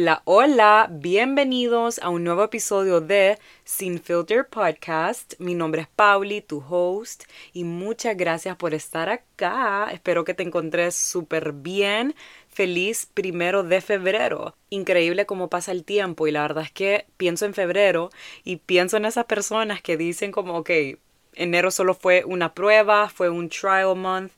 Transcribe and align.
Hola, 0.00 0.22
hola, 0.26 0.88
bienvenidos 0.92 1.98
a 1.98 2.08
un 2.08 2.22
nuevo 2.22 2.44
episodio 2.44 3.00
de 3.00 3.36
Sin 3.64 4.00
Filter 4.00 4.46
Podcast. 4.46 5.34
Mi 5.40 5.56
nombre 5.56 5.82
es 5.82 5.88
Pauli, 5.88 6.40
tu 6.40 6.62
host, 6.70 7.24
y 7.52 7.64
muchas 7.64 8.16
gracias 8.16 8.54
por 8.54 8.74
estar 8.74 9.08
acá. 9.08 9.88
Espero 9.90 10.22
que 10.22 10.34
te 10.34 10.44
encontres 10.44 10.94
súper 10.94 11.50
bien. 11.50 12.14
Feliz 12.48 13.08
primero 13.12 13.64
de 13.64 13.80
febrero. 13.80 14.54
Increíble 14.70 15.26
cómo 15.26 15.50
pasa 15.50 15.72
el 15.72 15.82
tiempo 15.82 16.28
y 16.28 16.30
la 16.30 16.42
verdad 16.42 16.62
es 16.62 16.70
que 16.70 17.06
pienso 17.16 17.44
en 17.44 17.54
febrero 17.54 18.10
y 18.44 18.58
pienso 18.58 18.98
en 18.98 19.04
esas 19.04 19.24
personas 19.24 19.82
que 19.82 19.96
dicen 19.96 20.30
como, 20.30 20.58
ok, 20.58 20.70
enero 21.34 21.72
solo 21.72 21.94
fue 21.94 22.22
una 22.24 22.54
prueba, 22.54 23.08
fue 23.08 23.30
un 23.30 23.48
trial 23.48 23.96
month 23.96 24.30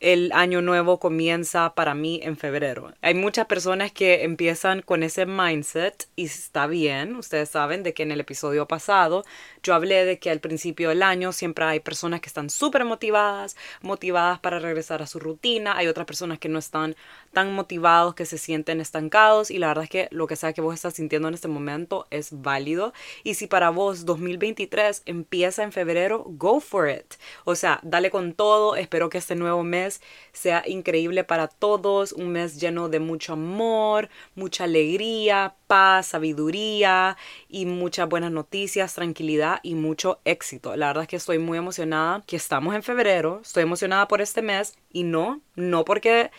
el 0.00 0.30
año 0.32 0.60
nuevo 0.60 0.98
comienza 0.98 1.74
para 1.74 1.94
mí 1.94 2.20
en 2.22 2.36
febrero. 2.36 2.92
Hay 3.00 3.14
muchas 3.14 3.46
personas 3.46 3.92
que 3.92 4.24
empiezan 4.24 4.82
con 4.82 5.02
ese 5.02 5.26
mindset 5.26 6.08
y 6.16 6.26
está 6.26 6.66
bien. 6.66 7.16
Ustedes 7.16 7.48
saben 7.48 7.82
de 7.82 7.94
que 7.94 8.02
en 8.02 8.12
el 8.12 8.20
episodio 8.20 8.68
pasado 8.68 9.24
yo 9.66 9.74
hablé 9.74 10.04
de 10.04 10.20
que 10.20 10.30
al 10.30 10.38
principio 10.38 10.90
del 10.90 11.02
año 11.02 11.32
siempre 11.32 11.64
hay 11.64 11.80
personas 11.80 12.20
que 12.20 12.28
están 12.28 12.50
súper 12.50 12.84
motivadas, 12.84 13.56
motivadas 13.82 14.38
para 14.38 14.60
regresar 14.60 15.02
a 15.02 15.08
su 15.08 15.18
rutina. 15.18 15.76
Hay 15.76 15.88
otras 15.88 16.06
personas 16.06 16.38
que 16.38 16.48
no 16.48 16.60
están 16.60 16.94
tan 17.32 17.52
motivados, 17.52 18.14
que 18.14 18.26
se 18.26 18.38
sienten 18.38 18.80
estancados 18.80 19.50
y 19.50 19.58
la 19.58 19.66
verdad 19.66 19.84
es 19.84 19.90
que 19.90 20.08
lo 20.12 20.28
que 20.28 20.36
sea 20.36 20.52
que 20.52 20.60
vos 20.60 20.72
estás 20.72 20.94
sintiendo 20.94 21.26
en 21.26 21.34
este 21.34 21.48
momento 21.48 22.06
es 22.10 22.40
válido. 22.42 22.92
Y 23.24 23.34
si 23.34 23.48
para 23.48 23.70
vos 23.70 24.04
2023 24.04 25.02
empieza 25.04 25.64
en 25.64 25.72
febrero, 25.72 26.24
go 26.28 26.60
for 26.60 26.88
it. 26.88 27.14
O 27.44 27.56
sea, 27.56 27.80
dale 27.82 28.10
con 28.10 28.34
todo. 28.34 28.76
Espero 28.76 29.08
que 29.10 29.18
este 29.18 29.34
nuevo 29.34 29.64
mes 29.64 30.00
sea 30.32 30.62
increíble 30.64 31.24
para 31.24 31.48
todos, 31.48 32.12
un 32.12 32.30
mes 32.30 32.60
lleno 32.60 32.88
de 32.88 33.00
mucho 33.00 33.32
amor, 33.32 34.10
mucha 34.36 34.62
alegría, 34.62 35.56
paz, 35.66 36.06
sabiduría 36.06 37.16
y 37.48 37.66
muchas 37.66 38.08
buenas 38.08 38.30
noticias, 38.30 38.94
tranquilidad 38.94 39.55
y 39.62 39.74
mucho 39.74 40.20
éxito. 40.24 40.76
La 40.76 40.88
verdad 40.88 41.02
es 41.02 41.08
que 41.08 41.16
estoy 41.16 41.38
muy 41.38 41.58
emocionada 41.58 42.22
que 42.26 42.36
estamos 42.36 42.74
en 42.74 42.82
febrero, 42.82 43.40
estoy 43.42 43.62
emocionada 43.62 44.08
por 44.08 44.20
este 44.20 44.42
mes 44.42 44.76
y 44.92 45.02
no, 45.02 45.40
no 45.54 45.84
porque 45.84 46.30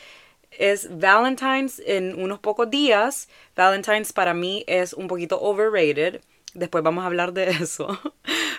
es 0.52 0.90
Valentine's 0.98 1.82
en 1.86 2.22
unos 2.22 2.40
pocos 2.40 2.70
días. 2.70 3.30
Valentine's 3.56 4.14
para 4.14 4.34
mí 4.34 4.64
es 4.68 4.94
un 4.94 5.08
poquito 5.08 5.40
overrated. 5.42 6.22
Después 6.54 6.84
vamos 6.84 7.04
a 7.04 7.08
hablar 7.08 7.34
de 7.34 7.50
eso 7.62 8.00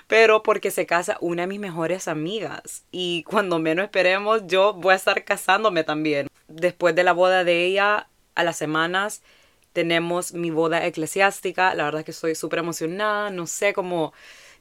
pero 0.08 0.42
porque 0.42 0.72
se 0.72 0.86
casa 0.86 1.18
una 1.20 1.42
de 1.42 1.48
mis 1.48 1.60
mejores 1.60 2.08
amigas 2.08 2.84
y 2.90 3.22
cuando 3.24 3.60
menos 3.60 3.84
esperemos 3.84 4.42
yo 4.46 4.72
voy 4.72 4.94
a 4.94 4.96
estar 4.96 5.22
casándome 5.24 5.84
también. 5.84 6.28
Después 6.48 6.94
de 6.96 7.04
la 7.04 7.12
boda 7.12 7.44
de 7.44 7.66
ella, 7.66 8.08
a 8.34 8.42
las 8.42 8.56
semanas 8.56 9.22
tenemos 9.74 10.32
mi 10.32 10.50
boda 10.50 10.84
eclesiástica, 10.86 11.74
la 11.74 11.84
verdad 11.84 12.00
es 12.00 12.04
que 12.06 12.10
estoy 12.10 12.34
súper 12.34 12.60
emocionada, 12.60 13.30
no 13.30 13.46
sé 13.46 13.74
cómo 13.74 14.14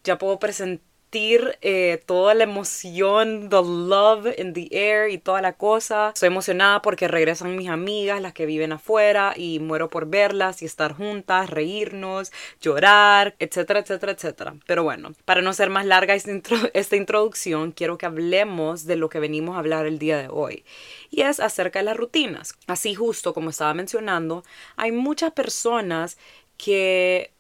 ya 0.08 0.18
puedo 0.18 0.40
presentar 0.40 0.88
eh, 1.14 2.04
toda 2.06 2.34
la 2.34 2.44
emoción, 2.44 3.50
the 3.50 3.62
love 3.64 4.28
in 4.38 4.54
the 4.54 4.68
air 4.72 5.10
y 5.10 5.18
toda 5.18 5.42
la 5.42 5.54
cosa. 5.54 6.10
Estoy 6.14 6.28
emocionada 6.28 6.82
porque 6.82 7.08
regresan 7.08 7.56
mis 7.56 7.70
amigas, 7.70 8.22
las 8.22 8.34
que 8.34 8.46
viven 8.46 8.74
afuera, 8.74 9.34
y 9.36 9.60
muero 9.60 9.90
por 9.90 10.08
verlas 10.08 10.62
y 10.62 10.66
estar 10.66 10.94
juntas, 10.94 11.50
reírnos, 11.50 12.32
llorar, 12.60 13.36
etcétera, 13.40 13.80
etcétera, 13.80 14.12
etcétera. 14.12 14.56
Pero 14.66 14.84
bueno, 14.84 15.14
para 15.26 15.42
no 15.42 15.54
ser 15.54 15.70
más 15.70 15.86
larga 15.86 16.14
esta 16.14 16.96
introducción, 16.96 17.72
quiero 17.72 17.98
que 17.98 18.06
hablemos 18.06 18.86
de 18.86 18.98
lo 18.98 19.10
que 19.10 19.20
venimos 19.20 19.56
a 19.56 19.60
hablar 19.60 19.86
el 19.86 20.00
día 20.00 20.18
de 20.18 20.28
hoy. 20.30 20.66
Y 21.10 21.22
es 21.22 21.40
acerca 21.40 21.80
de 21.80 21.86
las 21.86 21.98
rutinas. 21.98 22.54
Así 22.68 22.96
justo 22.96 23.34
como 23.34 23.50
estaba 23.50 23.74
mencionando, 23.74 24.44
hay 24.76 24.92
muchas 24.92 25.32
personas 25.32 26.18
que 26.58 27.32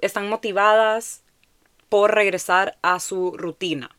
están 0.00 0.28
motivadas 0.28 1.22
por 1.92 2.14
regresar 2.14 2.78
a 2.80 2.98
su 3.00 3.32
rutina. 3.36 3.90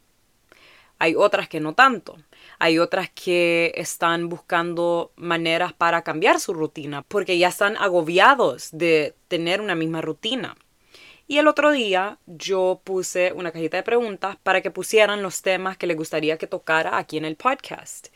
Hay 0.97 1.13
otras 1.13 1.47
que 1.47 1.59
no 1.59 1.75
tanto. 1.75 2.17
Hay 2.57 2.79
otras 2.79 3.11
que 3.11 3.71
están 3.75 4.29
buscando 4.29 5.11
maneras 5.15 5.73
para 5.73 6.01
cambiar 6.01 6.39
su 6.39 6.55
rutina 6.55 7.03
porque 7.03 7.37
ya 7.37 7.49
están 7.49 7.77
agobiados 7.77 8.69
de 8.71 9.13
tener 9.27 9.61
una 9.61 9.75
misma 9.75 10.01
rutina. 10.01 10.55
Y 11.25 11.37
el 11.37 11.47
otro 11.47 11.71
día 11.71 12.17
yo 12.25 12.81
puse 12.83 13.31
una 13.31 13.53
cajita 13.53 13.77
de 13.77 13.83
preguntas 13.83 14.35
para 14.43 14.61
que 14.61 14.71
pusieran 14.71 15.23
los 15.23 15.41
temas 15.41 15.77
que 15.77 15.87
les 15.87 15.95
gustaría 15.95 16.37
que 16.37 16.47
tocara 16.47 16.97
aquí 16.97 17.15
en 17.17 17.23
el 17.23 17.37
podcast. 17.37 18.09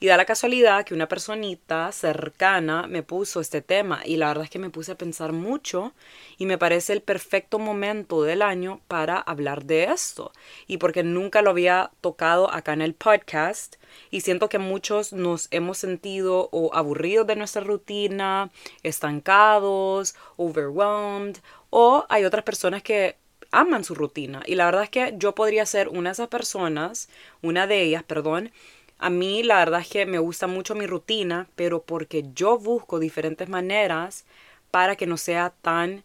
Y 0.00 0.06
da 0.06 0.16
la 0.16 0.24
casualidad 0.24 0.84
que 0.86 0.94
una 0.94 1.06
personita 1.06 1.92
cercana 1.92 2.86
me 2.86 3.02
puso 3.02 3.42
este 3.42 3.60
tema 3.60 4.00
y 4.06 4.16
la 4.16 4.28
verdad 4.28 4.44
es 4.44 4.50
que 4.50 4.58
me 4.58 4.70
puse 4.70 4.92
a 4.92 4.98
pensar 4.98 5.32
mucho 5.32 5.92
y 6.38 6.46
me 6.46 6.56
parece 6.56 6.94
el 6.94 7.02
perfecto 7.02 7.58
momento 7.58 8.22
del 8.22 8.40
año 8.40 8.80
para 8.88 9.18
hablar 9.18 9.66
de 9.66 9.84
esto. 9.84 10.32
Y 10.66 10.78
porque 10.78 11.02
nunca 11.02 11.42
lo 11.42 11.50
había 11.50 11.90
tocado 12.00 12.50
acá 12.50 12.72
en 12.72 12.80
el 12.80 12.94
podcast 12.94 13.76
y 14.10 14.22
siento 14.22 14.48
que 14.48 14.58
muchos 14.58 15.12
nos 15.12 15.48
hemos 15.50 15.76
sentido 15.76 16.48
o 16.50 16.74
aburridos 16.74 17.26
de 17.26 17.36
nuestra 17.36 17.62
rutina, 17.62 18.50
estancados, 18.82 20.14
overwhelmed 20.36 21.36
o 21.76 22.06
hay 22.08 22.24
otras 22.24 22.44
personas 22.44 22.84
que 22.84 23.16
aman 23.50 23.82
su 23.82 23.96
rutina. 23.96 24.44
Y 24.46 24.54
la 24.54 24.66
verdad 24.66 24.84
es 24.84 24.90
que 24.90 25.14
yo 25.18 25.34
podría 25.34 25.66
ser 25.66 25.88
una 25.88 26.10
de 26.10 26.12
esas 26.12 26.28
personas, 26.28 27.08
una 27.42 27.66
de 27.66 27.82
ellas, 27.82 28.04
perdón. 28.04 28.52
A 28.98 29.10
mí 29.10 29.42
la 29.42 29.58
verdad 29.58 29.80
es 29.80 29.88
que 29.88 30.06
me 30.06 30.20
gusta 30.20 30.46
mucho 30.46 30.76
mi 30.76 30.86
rutina, 30.86 31.48
pero 31.56 31.82
porque 31.82 32.26
yo 32.32 32.58
busco 32.58 33.00
diferentes 33.00 33.48
maneras 33.48 34.24
para 34.70 34.94
que 34.94 35.08
no 35.08 35.16
sea 35.16 35.52
tan 35.62 36.04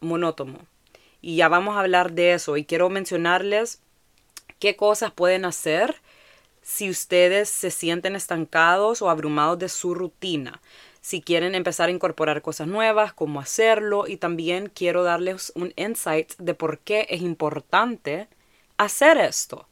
monótono. 0.00 0.58
Y 1.22 1.36
ya 1.36 1.48
vamos 1.48 1.78
a 1.78 1.80
hablar 1.80 2.12
de 2.12 2.34
eso. 2.34 2.58
Y 2.58 2.66
quiero 2.66 2.90
mencionarles 2.90 3.80
qué 4.58 4.76
cosas 4.76 5.12
pueden 5.12 5.46
hacer 5.46 5.96
si 6.60 6.90
ustedes 6.90 7.48
se 7.48 7.70
sienten 7.70 8.16
estancados 8.16 9.00
o 9.00 9.08
abrumados 9.08 9.58
de 9.58 9.70
su 9.70 9.94
rutina 9.94 10.60
si 11.00 11.22
quieren 11.22 11.54
empezar 11.54 11.88
a 11.88 11.92
incorporar 11.92 12.42
cosas 12.42 12.68
nuevas, 12.68 13.12
cómo 13.12 13.40
hacerlo 13.40 14.06
y 14.06 14.16
también 14.16 14.70
quiero 14.74 15.02
darles 15.02 15.52
un 15.54 15.72
insight 15.76 16.34
de 16.38 16.54
por 16.54 16.78
qué 16.78 17.06
es 17.10 17.22
importante 17.22 18.28
hacer 18.76 19.18
esto. 19.18 19.66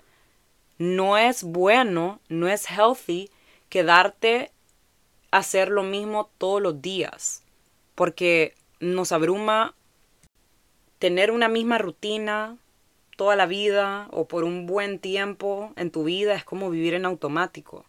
No 0.78 1.18
es 1.18 1.42
bueno, 1.42 2.20
no 2.28 2.48
es 2.48 2.70
healthy 2.70 3.30
quedarte 3.68 4.50
a 5.30 5.38
hacer 5.38 5.68
lo 5.68 5.82
mismo 5.82 6.30
todos 6.38 6.62
los 6.62 6.80
días, 6.80 7.42
porque 7.94 8.54
nos 8.80 9.12
abruma 9.12 9.74
tener 10.98 11.30
una 11.30 11.48
misma 11.48 11.78
rutina 11.78 12.56
toda 13.18 13.34
la 13.34 13.46
vida 13.46 14.06
o 14.12 14.28
por 14.28 14.44
un 14.44 14.66
buen 14.66 15.00
tiempo 15.00 15.72
en 15.74 15.90
tu 15.90 16.04
vida 16.04 16.34
es 16.34 16.44
como 16.44 16.70
vivir 16.70 16.94
en 16.94 17.04
automático. 17.04 17.84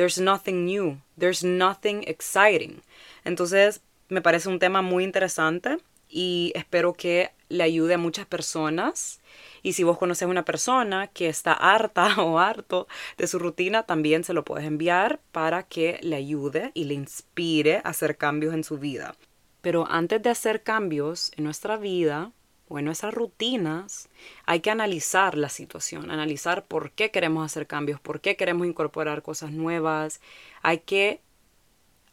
There's 0.00 0.18
nothing 0.18 0.64
new, 0.64 1.02
there's 1.18 1.44
nothing 1.44 2.04
exciting. 2.06 2.80
Entonces, 3.22 3.82
me 4.08 4.22
parece 4.22 4.48
un 4.48 4.58
tema 4.58 4.80
muy 4.80 5.04
interesante 5.04 5.76
y 6.08 6.52
espero 6.54 6.94
que 6.94 7.32
le 7.50 7.64
ayude 7.64 7.92
a 7.92 7.98
muchas 7.98 8.24
personas. 8.24 9.20
Y 9.62 9.74
si 9.74 9.84
vos 9.84 9.98
conoces 9.98 10.26
una 10.26 10.46
persona 10.46 11.08
que 11.08 11.28
está 11.28 11.52
harta 11.52 12.14
o 12.22 12.38
harto 12.38 12.88
de 13.18 13.26
su 13.26 13.38
rutina, 13.38 13.82
también 13.82 14.24
se 14.24 14.32
lo 14.32 14.42
puedes 14.42 14.66
enviar 14.66 15.20
para 15.32 15.64
que 15.64 16.00
le 16.02 16.16
ayude 16.16 16.70
y 16.72 16.84
le 16.84 16.94
inspire 16.94 17.82
a 17.84 17.90
hacer 17.90 18.16
cambios 18.16 18.54
en 18.54 18.64
su 18.64 18.78
vida. 18.78 19.14
Pero 19.60 19.86
antes 19.86 20.22
de 20.22 20.30
hacer 20.30 20.62
cambios 20.62 21.30
en 21.36 21.44
nuestra 21.44 21.76
vida, 21.76 22.32
o 22.70 22.78
en 22.78 22.86
nuestras 22.86 23.12
rutinas, 23.12 24.08
hay 24.46 24.60
que 24.60 24.70
analizar 24.70 25.36
la 25.36 25.50
situación, 25.50 26.10
analizar 26.10 26.64
por 26.64 26.92
qué 26.92 27.10
queremos 27.10 27.44
hacer 27.44 27.66
cambios, 27.66 28.00
por 28.00 28.20
qué 28.20 28.36
queremos 28.36 28.66
incorporar 28.66 29.22
cosas 29.22 29.50
nuevas. 29.50 30.22
Hay 30.62 30.78
que 30.78 31.20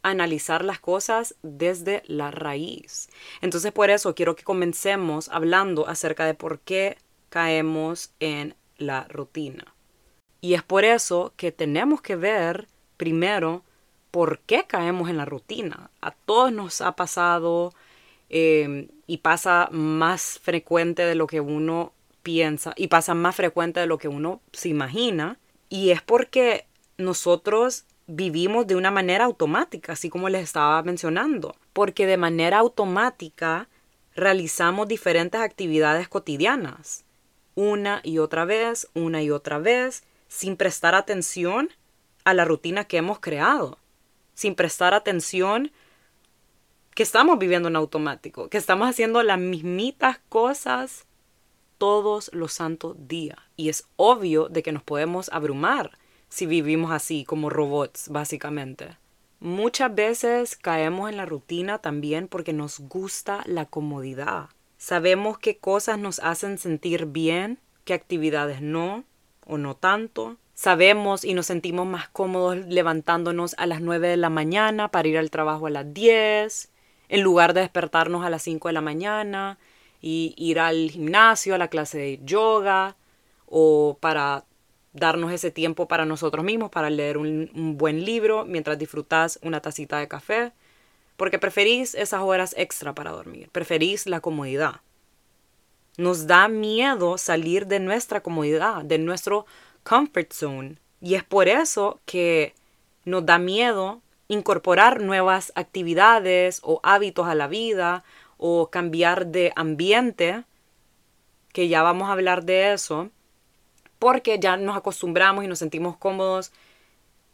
analizar 0.01 0.65
las 0.65 0.80
cosas 0.80 1.36
desde 1.44 2.04
la 2.07 2.31
raíz. 2.31 3.09
Entonces 3.42 3.71
por 3.71 3.89
eso 3.89 4.15
quiero 4.15 4.36
que 4.36 4.44
comencemos 4.44 5.30
hablando 5.30 5.88
acerca 5.88 6.25
de 6.25 6.33
por 6.33 6.60
qué 6.60 6.98
caemos 7.30 8.12
en 8.19 8.56
la 8.77 9.06
rutina. 9.06 9.74
Y 10.42 10.56
es 10.56 10.63
por 10.63 10.83
eso 10.83 11.33
que 11.38 11.51
tenemos 11.51 12.01
que 12.01 12.15
ver 12.15 12.68
primero 12.98 13.63
por 14.12 14.39
qué 14.39 14.65
caemos 14.68 15.10
en 15.10 15.18
la 15.18 15.25
rutina. 15.25 15.92
A 16.01 16.12
todos 16.12 16.51
nos 16.51 16.81
ha 16.81 16.95
pasado 16.95 17.74
Em, 18.30 18.88
y 19.07 19.18
pasa 19.18 19.69
más 19.71 20.39
frecuente 20.39 21.04
de 21.04 21.15
lo 21.15 21.25
que 21.25 21.39
uno 21.39 21.94
piensa 22.21 22.74
y 22.75 22.88
pasa 22.88 23.13
más 23.13 23.36
frecuente 23.36 23.80
de 23.80 23.88
lo 23.88 23.98
que 23.98 24.09
uno 24.09 24.42
se 24.51 24.69
imagina 24.69 25.39
y 25.69 25.92
es 25.92 26.01
porque 26.01 26.65
nosotros 26.98 27.86
vivimos 28.07 28.68
de 28.68 28.75
una 28.75 28.92
manera 28.92 29.25
automática, 29.25 29.94
así 29.94 30.09
como 30.09 30.30
les 30.30 30.44
estaba 30.44 30.81
mencionando, 30.83 31.56
porque 31.74 32.06
de 32.06 32.18
manera 32.18 32.59
automática 32.59 33.68
realizamos 34.15 34.88
diferentes 34.88 35.39
actividades 35.39 36.07
cotidianas, 36.07 37.03
una 37.56 38.01
y 38.03 38.18
otra 38.19 38.45
vez, 38.45 38.88
una 38.94 39.21
y 39.21 39.30
otra 39.30 39.60
vez, 39.60 40.03
sin 40.27 40.57
prestar 40.57 40.95
atención 40.95 41.69
a 42.24 42.33
la 42.33 42.45
rutina 42.45 42.86
que 42.86 42.98
hemos 42.98 43.19
creado, 43.19 43.77
sin 44.33 44.56
prestar 44.56 44.94
atención 44.94 45.71
que 46.97 47.03
estamos 47.03 47.38
viviendo 47.38 47.67
en 47.67 47.75
automático, 47.75 48.49
que 48.49 48.57
estamos 48.57 48.89
haciendo 48.89 49.21
las 49.21 49.38
mismitas 49.38 50.17
cosas 50.29 51.05
todos 51.77 52.31
los 52.33 52.53
santos 52.53 52.95
días. 53.07 53.38
Y 53.55 53.69
es 53.69 53.88
obvio 53.97 54.49
de 54.49 54.63
que 54.63 54.71
nos 54.71 54.81
podemos 54.81 55.29
abrumar 55.31 55.99
si 56.27 56.47
vivimos 56.47 56.91
así, 56.91 57.23
como 57.23 57.51
robots, 57.51 58.09
básicamente. 58.09 58.97
Muchas 59.39 59.94
veces 59.94 60.55
caemos 60.55 61.11
en 61.11 61.17
la 61.17 61.27
rutina 61.27 61.77
también 61.77 62.27
porque 62.27 62.51
nos 62.51 62.79
gusta 62.79 63.43
la 63.45 63.67
comodidad. 63.67 64.50
Sabemos 64.79 65.38
qué 65.38 65.59
cosas 65.59 66.00
nos 66.00 66.17
hacen 66.17 66.57
sentir 66.57 67.05
bien, 67.05 67.59
qué 67.85 67.93
actividades 67.93 68.59
no 68.59 69.03
o 69.45 69.59
no 69.59 69.75
tanto. 69.75 70.38
Sabemos 70.55 71.25
y 71.25 71.35
nos 71.35 71.45
sentimos 71.45 71.85
más 71.85 72.09
cómodos 72.09 72.57
levantándonos 72.57 73.53
a 73.59 73.67
las 73.67 73.81
9 73.81 74.07
de 74.07 74.17
la 74.17 74.31
mañana 74.31 74.88
para 74.89 75.07
ir 75.07 75.19
al 75.19 75.29
trabajo 75.29 75.67
a 75.67 75.69
las 75.69 75.93
10 75.93 76.71
en 77.09 77.21
lugar 77.21 77.54
de 77.54 77.62
despertarnos 77.62 78.25
a 78.25 78.30
las 78.30 78.44
5 78.44 78.68
de 78.68 78.74
la 78.74 78.81
mañana 78.81 79.57
y 80.01 80.33
ir 80.38 80.59
al 80.59 80.92
gimnasio, 80.92 81.56
a 81.56 81.57
la 81.57 81.69
clase 81.69 81.98
de 81.98 82.19
yoga 82.24 82.95
o 83.45 83.98
para 84.00 84.45
darnos 84.94 85.31
ese 85.31 85.51
tiempo 85.51 85.88
para 85.88 86.06
nosotros 86.06 86.44
mismos, 86.44 86.69
para 86.69 86.89
leer 86.89 87.18
un, 87.18 87.77
buen 87.77 88.04
libro 88.04 88.45
mientras 88.45 88.77
disfrutas 88.77 89.39
una 89.42 89.62
tacita 89.62 90.00
de 90.00 90.07
café, 90.07 90.51
porque 91.15 91.39
preferís 91.39 91.95
esas 91.95 92.21
horas 92.21 92.54
extra 92.57 92.94
para 92.94 93.12
dormir, 93.12 93.50
preferís 93.51 94.07
la 94.07 94.19
comodidad. 94.19 94.81
Nos 95.98 96.27
da 96.27 96.48
miedo 96.48 97.18
salir 97.18 97.65
de 97.68 97.80
nuestra 97.80 98.21
comodidad, 98.21 98.83
de 98.83 98.98
nuestro 99.00 99.45
comfort 99.83 100.31
zone, 100.31 100.77
y 101.01 101.15
es 101.15 101.24
por 101.24 101.48
eso 101.48 102.00
que 102.06 102.53
nos 103.06 103.25
da 103.25 103.39
miedo 103.39 104.01
incorporar 104.27 105.01
nuevas 105.01 105.51
actividades 105.56 106.59
o 106.63 106.79
hábitos 106.83 107.27
a 107.27 107.35
la 107.35 107.47
vida 107.47 108.03
o 108.38 108.69
cambiar 108.69 109.27
de 109.27 109.53
ambiente, 109.56 110.44
que 111.53 111.68
ya 111.68 111.81
vamos 111.81 112.09
a 112.09 112.13
hablar 112.13 112.44
de 112.44 112.74
eso, 112.74 113.09
porque 114.00 114.39
ya 114.39 114.57
nos 114.57 114.77
acostumbramos 114.77 115.44
y 115.44 115.47
nos 115.47 115.59
sentimos 115.59 115.97
cómodos 115.97 116.51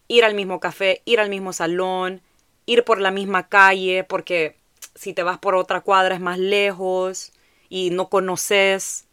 ir 0.07 0.24
al 0.24 0.36
mismo 0.36 0.60
café, 0.60 1.01
ir 1.06 1.19
al 1.19 1.30
mismo 1.30 1.54
salón, 1.54 2.22
ir 2.66 2.84
por 2.84 3.00
la 3.01 3.12
misma 3.12 3.48
calle, 3.48 4.04
porque 4.04 4.57
si 4.95 5.13
te 5.13 5.24
vas 5.24 5.40
por 5.40 5.56
otra 5.56 5.81
cuadra 5.81 6.16
es 6.16 6.22
más 6.22 6.38
lejos 6.38 7.34
y 7.69 7.90
no 7.90 8.10
conoces. 8.10 9.07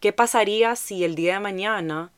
¿Qué 0.00 0.12
pasaría 0.12 0.76
si 0.76 1.04
el 1.04 1.14
día 1.14 1.34
de 1.34 1.40
mañana 1.40 2.10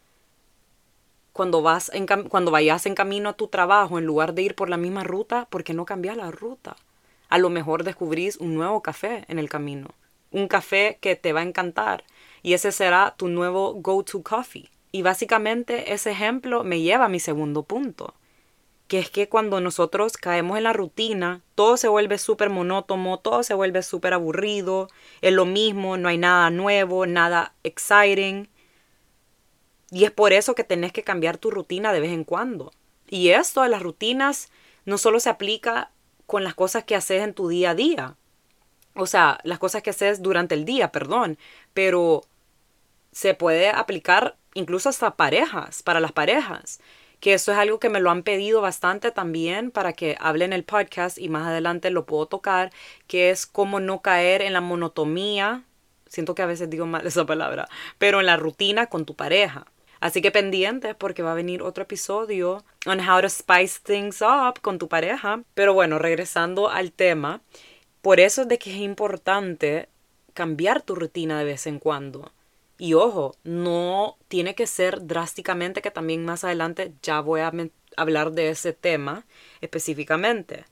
cuando, 1.36 1.60
vas 1.60 1.92
cuando 2.30 2.50
vayas 2.50 2.86
en 2.86 2.94
camino 2.94 3.28
a 3.28 3.34
tu 3.34 3.48
trabajo, 3.48 3.98
en 3.98 4.06
lugar 4.06 4.32
de 4.32 4.42
ir 4.42 4.54
por 4.54 4.70
la 4.70 4.78
misma 4.78 5.04
ruta, 5.04 5.46
¿por 5.50 5.62
qué 5.62 5.74
no 5.74 5.84
cambiar 5.84 6.16
la 6.16 6.30
ruta? 6.30 6.76
A 7.28 7.38
lo 7.38 7.50
mejor 7.50 7.84
descubrís 7.84 8.38
un 8.38 8.54
nuevo 8.54 8.82
café 8.82 9.24
en 9.28 9.38
el 9.38 9.48
camino, 9.48 9.88
un 10.30 10.48
café 10.48 10.98
que 11.00 11.14
te 11.14 11.32
va 11.32 11.40
a 11.40 11.44
encantar 11.44 12.04
y 12.42 12.54
ese 12.54 12.72
será 12.72 13.14
tu 13.16 13.28
nuevo 13.28 13.74
go-to 13.74 14.22
coffee. 14.22 14.70
Y 14.92 15.02
básicamente 15.02 15.92
ese 15.92 16.10
ejemplo 16.12 16.64
me 16.64 16.80
lleva 16.80 17.04
a 17.04 17.10
mi 17.10 17.20
segundo 17.20 17.64
punto, 17.64 18.14
que 18.88 18.98
es 18.98 19.10
que 19.10 19.28
cuando 19.28 19.60
nosotros 19.60 20.16
caemos 20.16 20.56
en 20.56 20.64
la 20.64 20.72
rutina, 20.72 21.42
todo 21.54 21.76
se 21.76 21.88
vuelve 21.88 22.16
súper 22.16 22.48
monótono, 22.48 23.18
todo 23.18 23.42
se 23.42 23.52
vuelve 23.52 23.82
súper 23.82 24.14
aburrido, 24.14 24.88
es 25.20 25.34
lo 25.34 25.44
mismo, 25.44 25.98
no 25.98 26.08
hay 26.08 26.16
nada 26.16 26.48
nuevo, 26.50 27.04
nada 27.04 27.52
exciting. 27.62 28.48
Y 29.90 30.04
es 30.04 30.10
por 30.10 30.32
eso 30.32 30.54
que 30.54 30.64
tenés 30.64 30.92
que 30.92 31.04
cambiar 31.04 31.38
tu 31.38 31.50
rutina 31.50 31.92
de 31.92 32.00
vez 32.00 32.12
en 32.12 32.24
cuando. 32.24 32.72
Y 33.08 33.28
esto 33.30 33.62
de 33.62 33.68
las 33.68 33.82
rutinas 33.82 34.50
no 34.84 34.98
solo 34.98 35.20
se 35.20 35.30
aplica 35.30 35.90
con 36.26 36.44
las 36.44 36.54
cosas 36.54 36.84
que 36.84 36.96
haces 36.96 37.22
en 37.22 37.34
tu 37.34 37.48
día 37.48 37.70
a 37.70 37.74
día. 37.74 38.16
O 38.94 39.06
sea, 39.06 39.38
las 39.44 39.58
cosas 39.58 39.82
que 39.82 39.90
haces 39.90 40.22
durante 40.22 40.54
el 40.54 40.64
día, 40.64 40.90
perdón. 40.90 41.38
Pero 41.74 42.22
se 43.12 43.34
puede 43.34 43.70
aplicar 43.70 44.36
incluso 44.54 44.88
hasta 44.88 45.16
parejas, 45.16 45.82
para 45.82 46.00
las 46.00 46.12
parejas. 46.12 46.80
Que 47.20 47.34
eso 47.34 47.52
es 47.52 47.58
algo 47.58 47.78
que 47.78 47.88
me 47.88 48.00
lo 48.00 48.10
han 48.10 48.22
pedido 48.22 48.60
bastante 48.60 49.10
también 49.10 49.70
para 49.70 49.92
que 49.92 50.16
hable 50.20 50.44
en 50.44 50.52
el 50.52 50.64
podcast 50.64 51.18
y 51.18 51.28
más 51.28 51.46
adelante 51.46 51.90
lo 51.90 52.06
puedo 52.06 52.26
tocar, 52.26 52.72
que 53.06 53.30
es 53.30 53.46
cómo 53.46 53.80
no 53.80 54.02
caer 54.02 54.42
en 54.42 54.52
la 54.52 54.60
monotomía. 54.60 55.62
Siento 56.08 56.34
que 56.34 56.42
a 56.42 56.46
veces 56.46 56.68
digo 56.68 56.86
mal 56.86 57.06
esa 57.06 57.24
palabra, 57.24 57.68
pero 57.98 58.20
en 58.20 58.26
la 58.26 58.36
rutina 58.36 58.86
con 58.86 59.04
tu 59.04 59.14
pareja. 59.14 59.66
Así 60.00 60.20
que 60.22 60.30
pendientes 60.30 60.94
porque 60.94 61.22
va 61.22 61.32
a 61.32 61.36
venir 61.36 61.62
otro 61.62 61.84
episodio 61.84 62.64
on 62.86 63.00
how 63.00 63.20
to 63.20 63.28
spice 63.28 63.80
things 63.82 64.20
up 64.22 64.60
con 64.60 64.78
tu 64.78 64.88
pareja. 64.88 65.42
Pero 65.54 65.74
bueno, 65.74 65.98
regresando 65.98 66.68
al 66.68 66.92
tema, 66.92 67.40
por 68.02 68.20
eso 68.20 68.42
es 68.42 68.48
de 68.48 68.58
que 68.58 68.70
es 68.70 68.76
importante 68.76 69.88
cambiar 70.34 70.82
tu 70.82 70.94
rutina 70.94 71.38
de 71.38 71.44
vez 71.44 71.66
en 71.66 71.78
cuando. 71.78 72.30
Y 72.78 72.94
ojo, 72.94 73.34
no 73.42 74.16
tiene 74.28 74.54
que 74.54 74.66
ser 74.66 75.06
drásticamente, 75.06 75.80
que 75.80 75.90
también 75.90 76.24
más 76.24 76.44
adelante 76.44 76.92
ya 77.02 77.20
voy 77.20 77.40
a 77.40 77.50
hablar 77.96 78.32
de 78.32 78.50
ese 78.50 78.74
tema 78.74 79.24
específicamente. 79.62 80.66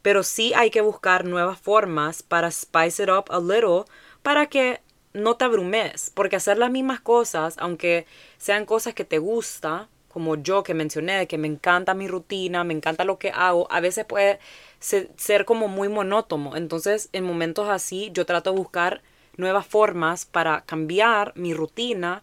Pero 0.00 0.22
sí 0.22 0.52
hay 0.54 0.70
que 0.70 0.80
buscar 0.80 1.24
nuevas 1.24 1.58
formas 1.58 2.22
para 2.22 2.50
spice 2.50 3.02
it 3.02 3.08
up 3.08 3.24
a 3.30 3.40
little 3.40 3.84
para 4.22 4.46
que 4.46 4.80
no 5.14 5.36
te 5.36 5.44
abrumes, 5.44 6.10
porque 6.14 6.36
hacer 6.36 6.58
las 6.58 6.70
mismas 6.70 7.00
cosas, 7.00 7.56
aunque 7.58 8.06
sean 8.36 8.66
cosas 8.66 8.94
que 8.94 9.04
te 9.04 9.18
gusta, 9.18 9.88
como 10.08 10.36
yo 10.36 10.62
que 10.62 10.74
mencioné, 10.74 11.26
que 11.26 11.38
me 11.38 11.48
encanta 11.48 11.94
mi 11.94 12.06
rutina, 12.06 12.62
me 12.62 12.74
encanta 12.74 13.04
lo 13.04 13.18
que 13.18 13.30
hago, 13.30 13.66
a 13.70 13.80
veces 13.80 14.04
puede 14.04 14.38
ser 14.78 15.44
como 15.44 15.68
muy 15.68 15.88
monótono. 15.88 16.56
Entonces, 16.56 17.08
en 17.12 17.24
momentos 17.24 17.68
así, 17.68 18.10
yo 18.12 18.26
trato 18.26 18.52
de 18.52 18.58
buscar 18.58 19.02
nuevas 19.36 19.66
formas 19.66 20.26
para 20.26 20.60
cambiar 20.62 21.32
mi 21.36 21.54
rutina 21.54 22.22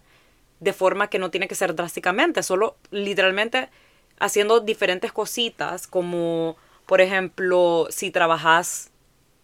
de 0.60 0.72
forma 0.72 1.10
que 1.10 1.18
no 1.18 1.30
tiene 1.30 1.48
que 1.48 1.54
ser 1.54 1.74
drásticamente, 1.74 2.42
solo 2.42 2.76
literalmente 2.90 3.68
haciendo 4.20 4.60
diferentes 4.60 5.12
cositas, 5.12 5.86
como 5.86 6.56
por 6.86 7.00
ejemplo, 7.00 7.88
si 7.90 8.10
trabajas 8.10 8.90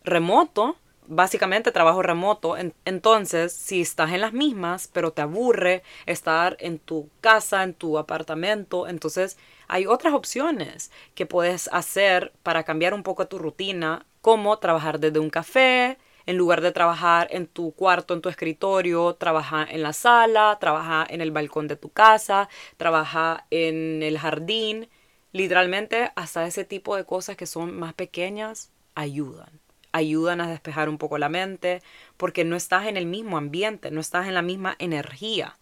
remoto, 0.05 0.77
básicamente 1.09 1.73
trabajo 1.73 2.03
remoto. 2.03 2.57
entonces, 2.85 3.53
si 3.53 3.81
estás 3.81 4.13
en 4.13 4.21
las 4.21 4.33
mismas, 4.33 4.89
pero 4.93 5.13
te 5.13 5.23
aburre 5.23 5.83
estar 6.07 6.57
en 6.61 6.79
tu 6.79 7.09
casa, 7.21 7.63
en 7.65 7.75
tu 7.75 7.99
apartamento, 7.99 8.87
entonces 8.87 9.39
hay 9.69 9.87
otras 9.87 10.15
opciones 10.15 10.91
que 11.15 11.27
puedes 11.27 11.69
hacer 11.73 12.33
para 12.43 12.63
cambiar 12.65 12.95
un 12.95 13.03
poco 13.03 13.27
tu 13.27 13.39
rutina, 13.39 14.07
como 14.21 14.59
trabajar 14.59 15.01
desde 15.01 15.19
un 15.21 15.31
café, 15.31 15.99
en 16.27 16.37
lugar 16.37 16.61
de 16.61 16.73
trabajar 16.73 17.29
en 17.31 17.47
tu 17.47 17.73
cuarto, 17.73 18.13
en 18.15 18.21
tu 18.21 18.29
escritorio, 18.29 19.15
trabaja 19.15 19.67
en 19.69 19.83
la 19.83 19.95
sala, 19.95 20.59
trabaja 20.61 21.07
en 21.09 21.23
el 21.23 21.31
balcón 21.31 21.69
de 21.69 21.77
tu 21.77 21.91
casa, 21.91 22.51
trabaja 22.77 23.47
en 23.51 24.03
el 24.03 24.19
jardín. 24.19 24.91
Literalmente, 25.33 26.13
hasta 26.17 26.47
ese 26.47 26.65
tipo 26.65 26.97
de 26.97 27.05
cosas 27.05 27.37
que 27.37 27.47
son 27.47 27.79
más 27.79 27.95
pequeñas 27.95 28.71
ayudan 28.95 29.68
ayudan 29.93 30.41
a 30.41 30.49
despejar 30.49 30.89
un 30.89 30.99
poco 30.99 31.19
la 31.19 31.29
mente, 31.29 31.83
porque 32.17 32.45
no 32.45 32.57
estás 32.57 32.87
en 32.87 32.97
el 32.97 33.07
mismo 33.07 33.37
ambiente, 33.37 33.91
no 33.91 34.01
estás 34.01 34.27
en 34.27 34.35
la 34.35 34.43
misma 34.43 34.77
energía, 34.79 35.57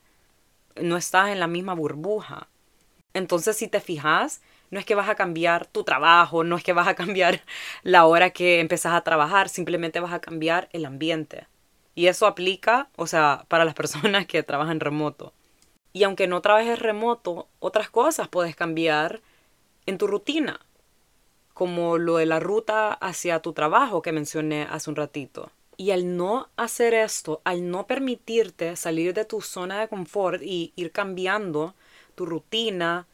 no 0.81 0.97
estás 0.97 1.31
en 1.31 1.41
la 1.41 1.47
misma 1.47 1.75
burbuja. 1.75 2.49
Entonces, 3.15 3.57
si 3.57 3.69
te 3.69 3.81
fijas, 3.81 4.43
no 4.71 4.79
es 4.79 4.87
que 4.87 4.95
vas 4.95 5.09
a 5.09 5.15
cambiar 5.15 5.67
tu 5.67 5.85
trabajo, 5.85 6.45
no 6.45 6.57
es 6.57 6.65
que 6.65 6.73
vas 6.73 6.89
a 6.89 6.95
cambiar 6.95 7.43
la 7.83 8.07
hora 8.07 8.31
que 8.31 8.61
empezás 8.61 8.95
a 8.95 9.03
trabajar, 9.03 9.49
simplemente 9.49 10.01
vas 10.01 10.13
a 10.13 10.21
cambiar 10.21 10.69
el 10.73 10.85
ambiente. 10.85 11.47
Y 11.95 12.09
eso 12.09 12.27
aplica, 12.27 12.89
o 12.97 13.07
sea, 13.07 13.47
para 13.49 13.65
las 13.65 13.75
personas 13.83 14.27
que 14.27 14.43
trabajan 14.43 14.81
remoto. 14.81 15.33
Y 15.93 16.05
aunque 16.05 16.27
no 16.27 16.43
trabajes 16.43 16.79
remoto, 16.79 17.49
otras 17.59 17.89
cosas 17.89 18.29
puedes 18.29 18.55
cambiar 18.55 19.23
en 19.87 19.97
tu 19.99 20.07
rutina 20.07 20.61
como 21.57 21.97
lo 21.97 22.19
de 22.19 22.27
la 22.27 22.39
ruta 22.39 22.93
hacia 22.93 23.41
tu 23.41 23.55
trabajo 23.55 24.03
que 24.03 24.13
mencioné 24.13 24.67
hace 24.71 24.91
un 24.91 24.97
ratito. 24.97 25.51
Y 25.79 25.91
al 25.91 26.15
no 26.15 26.51
hacer 26.59 26.93
esto, 26.93 27.41
al 27.45 27.71
no 27.71 27.87
permitirte 27.87 28.77
salir 28.77 29.15
de 29.15 29.25
tu 29.25 29.41
zona 29.41 29.81
de 29.81 29.89
confort 29.89 30.43
y 30.43 30.75
ir 30.77 30.93
cambiando 30.93 31.75
tu 32.15 32.27
rutina 32.27 33.07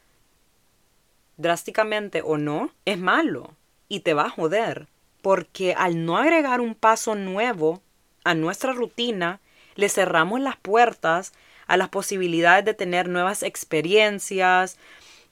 drásticamente 1.37 2.21
o 2.25 2.37
no, 2.37 2.73
es 2.85 2.99
malo 2.99 3.55
y 3.89 4.01
te 4.01 4.13
va 4.13 4.25
a 4.25 4.31
joder. 4.31 4.89
Porque 5.23 5.75
al 5.75 6.05
no 6.05 6.17
agregar 6.17 6.61
un 6.61 6.75
paso 6.75 7.15
nuevo 7.15 7.81
a 8.25 8.35
nuestra 8.35 8.73
rutina, 8.73 9.39
le 9.77 9.89
cerramos 9.89 10.41
las 10.41 10.57
puertas 10.57 11.33
a 11.69 11.77
las 11.77 11.91
posibilidades 11.91 12.65
de 12.65 12.75
tener 12.75 13.09
nuevas 13.09 13.45
experiencias 13.45 14.79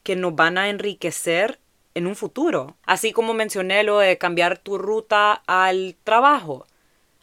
que 0.01 0.15
nos 0.15 0.33
van 0.33 0.57
a 0.57 0.69
enriquecer 0.69 1.59
en 1.93 2.07
un 2.07 2.15
futuro. 2.15 2.75
Así 2.85 3.11
como 3.11 3.33
mencioné 3.33 3.83
lo 3.83 3.99
de 3.99 4.17
cambiar 4.17 4.57
tu 4.57 4.77
ruta 4.77 5.41
al 5.47 5.95
trabajo. 6.03 6.65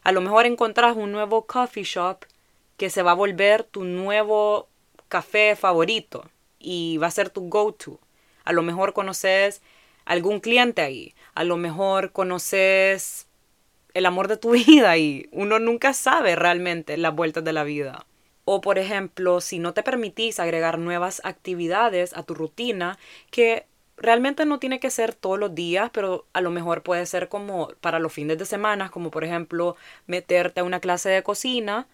A 0.02 0.12
lo 0.12 0.20
mejor 0.20 0.46
encontrás 0.46 0.96
un 0.96 1.12
nuevo 1.12 1.46
coffee 1.46 1.84
shop 1.84 2.24
que 2.76 2.90
se 2.90 3.02
va 3.02 3.12
a 3.12 3.14
volver 3.14 3.64
tu 3.64 3.84
nuevo 3.84 4.68
café 5.08 5.56
favorito 5.56 6.24
y 6.58 6.96
va 6.98 7.08
a 7.08 7.10
ser 7.10 7.30
tu 7.30 7.48
go-to. 7.48 7.98
A 8.44 8.52
lo 8.52 8.62
mejor 8.62 8.92
conoces 8.92 9.62
algún 10.04 10.40
cliente 10.40 10.82
ahí. 10.82 11.14
a 11.34 11.44
lo 11.44 11.56
mejor 11.56 12.12
conoces 12.12 13.26
el 13.94 14.06
amor 14.06 14.28
de 14.28 14.36
tu 14.36 14.50
vida 14.66 14.96
y 14.96 15.28
uno 15.32 15.58
nunca 15.58 15.92
sabe 15.92 16.36
realmente 16.36 16.96
las 16.96 17.14
vueltas 17.14 17.44
de 17.44 17.52
la 17.52 17.64
vida. 17.64 18.06
O 18.44 18.60
por 18.62 18.78
ejemplo, 18.78 19.40
si 19.42 19.58
no 19.58 19.74
te 19.74 19.82
permitís 19.82 20.40
agregar 20.40 20.78
nuevas 20.78 21.20
actividades 21.24 22.16
a 22.16 22.22
tu 22.22 22.34
rutina, 22.34 22.98
que 23.30 23.66
realmente 24.00 24.44
no 24.44 24.58
tiene 24.58 24.80
que 24.80 24.90
ser 24.90 25.14
todos 25.14 25.38
los 25.38 25.54
días, 25.54 25.90
pero 25.92 26.26
a 26.32 26.40
lo 26.40 26.50
mejor 26.50 26.82
puede 26.82 27.06
ser 27.06 27.28
como 27.28 27.68
para 27.80 27.98
los 27.98 28.12
fines 28.12 28.38
de 28.38 28.46
semana, 28.46 28.90
como 28.90 29.10
por 29.10 29.24
ejemplo 29.24 29.76
meterte 30.06 30.60
a 30.60 30.64
una 30.64 30.80
clase 30.80 31.08
de 31.08 31.22
cocina, 31.22 31.86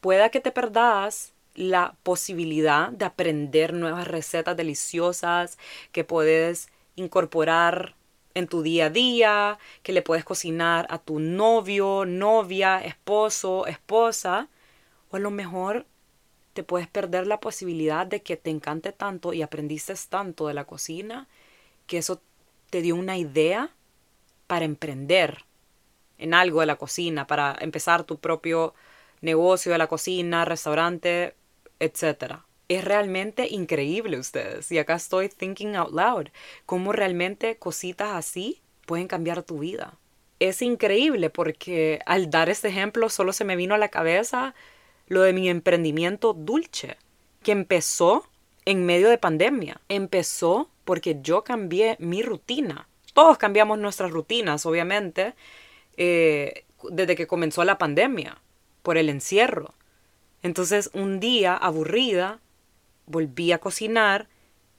pueda 0.00 0.30
que 0.30 0.40
te 0.40 0.52
perdas 0.52 1.32
la 1.54 1.94
posibilidad 2.02 2.88
de 2.88 3.04
aprender 3.04 3.74
nuevas 3.74 4.08
recetas 4.08 4.56
deliciosas 4.56 5.58
que 5.92 6.04
puedes 6.04 6.68
incorporar 6.96 7.94
en 8.34 8.48
tu 8.48 8.62
día 8.62 8.86
a 8.86 8.90
día, 8.90 9.58
que 9.82 9.92
le 9.92 10.02
puedes 10.02 10.24
cocinar 10.24 10.86
a 10.90 10.98
tu 10.98 11.18
novio, 11.18 12.04
novia, 12.06 12.82
esposo, 12.82 13.66
esposa, 13.66 14.48
o 15.10 15.16
a 15.16 15.20
lo 15.20 15.30
mejor 15.30 15.86
te 16.52 16.62
puedes 16.62 16.88
perder 16.88 17.26
la 17.26 17.40
posibilidad 17.40 18.06
de 18.06 18.22
que 18.22 18.36
te 18.36 18.50
encante 18.50 18.92
tanto 18.92 19.32
y 19.32 19.42
aprendiste 19.42 19.94
tanto 20.08 20.48
de 20.48 20.54
la 20.54 20.64
cocina 20.64 21.28
que 21.86 21.98
eso 21.98 22.20
te 22.70 22.82
dio 22.82 22.94
una 22.96 23.18
idea 23.18 23.70
para 24.46 24.64
emprender 24.64 25.44
en 26.18 26.34
algo 26.34 26.60
de 26.60 26.66
la 26.66 26.76
cocina, 26.76 27.26
para 27.26 27.56
empezar 27.60 28.04
tu 28.04 28.18
propio 28.18 28.74
negocio 29.20 29.72
de 29.72 29.78
la 29.78 29.88
cocina, 29.88 30.44
restaurante, 30.44 31.34
etc. 31.80 32.36
Es 32.68 32.84
realmente 32.84 33.48
increíble 33.48 34.18
ustedes. 34.18 34.70
Y 34.70 34.78
acá 34.78 34.94
estoy 34.94 35.28
thinking 35.28 35.76
out 35.76 35.92
loud. 35.92 36.28
Cómo 36.66 36.92
realmente 36.92 37.56
cositas 37.56 38.12
así 38.12 38.60
pueden 38.86 39.08
cambiar 39.08 39.42
tu 39.42 39.58
vida. 39.58 39.94
Es 40.38 40.60
increíble 40.60 41.30
porque 41.30 42.00
al 42.04 42.30
dar 42.30 42.48
este 42.48 42.68
ejemplo 42.68 43.08
solo 43.08 43.32
se 43.32 43.44
me 43.44 43.56
vino 43.56 43.74
a 43.74 43.78
la 43.78 43.88
cabeza 43.88 44.54
lo 45.12 45.20
de 45.20 45.34
mi 45.34 45.50
emprendimiento 45.50 46.32
dulce, 46.32 46.96
que 47.42 47.52
empezó 47.52 48.26
en 48.64 48.86
medio 48.86 49.10
de 49.10 49.18
pandemia. 49.18 49.80
Empezó 49.90 50.70
porque 50.84 51.18
yo 51.22 51.44
cambié 51.44 51.96
mi 51.98 52.22
rutina. 52.22 52.88
Todos 53.12 53.36
cambiamos 53.36 53.78
nuestras 53.78 54.10
rutinas, 54.10 54.64
obviamente, 54.64 55.34
eh, 55.98 56.64
desde 56.90 57.14
que 57.14 57.26
comenzó 57.26 57.62
la 57.64 57.76
pandemia, 57.76 58.38
por 58.82 58.96
el 58.96 59.10
encierro. 59.10 59.74
Entonces, 60.42 60.90
un 60.94 61.20
día, 61.20 61.54
aburrida, 61.54 62.40
volví 63.04 63.52
a 63.52 63.58
cocinar 63.58 64.28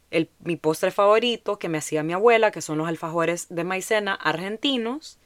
el, 0.09 0.29
mi 0.39 0.55
postre 0.55 0.89
favorito 0.89 1.59
que 1.59 1.69
me 1.69 1.77
hacía 1.77 2.01
mi 2.01 2.13
abuela, 2.13 2.49
que 2.49 2.61
son 2.61 2.79
los 2.79 2.87
alfajores 2.87 3.47
de 3.49 3.63
maicena 3.63 4.15
argentinos, 4.15 5.19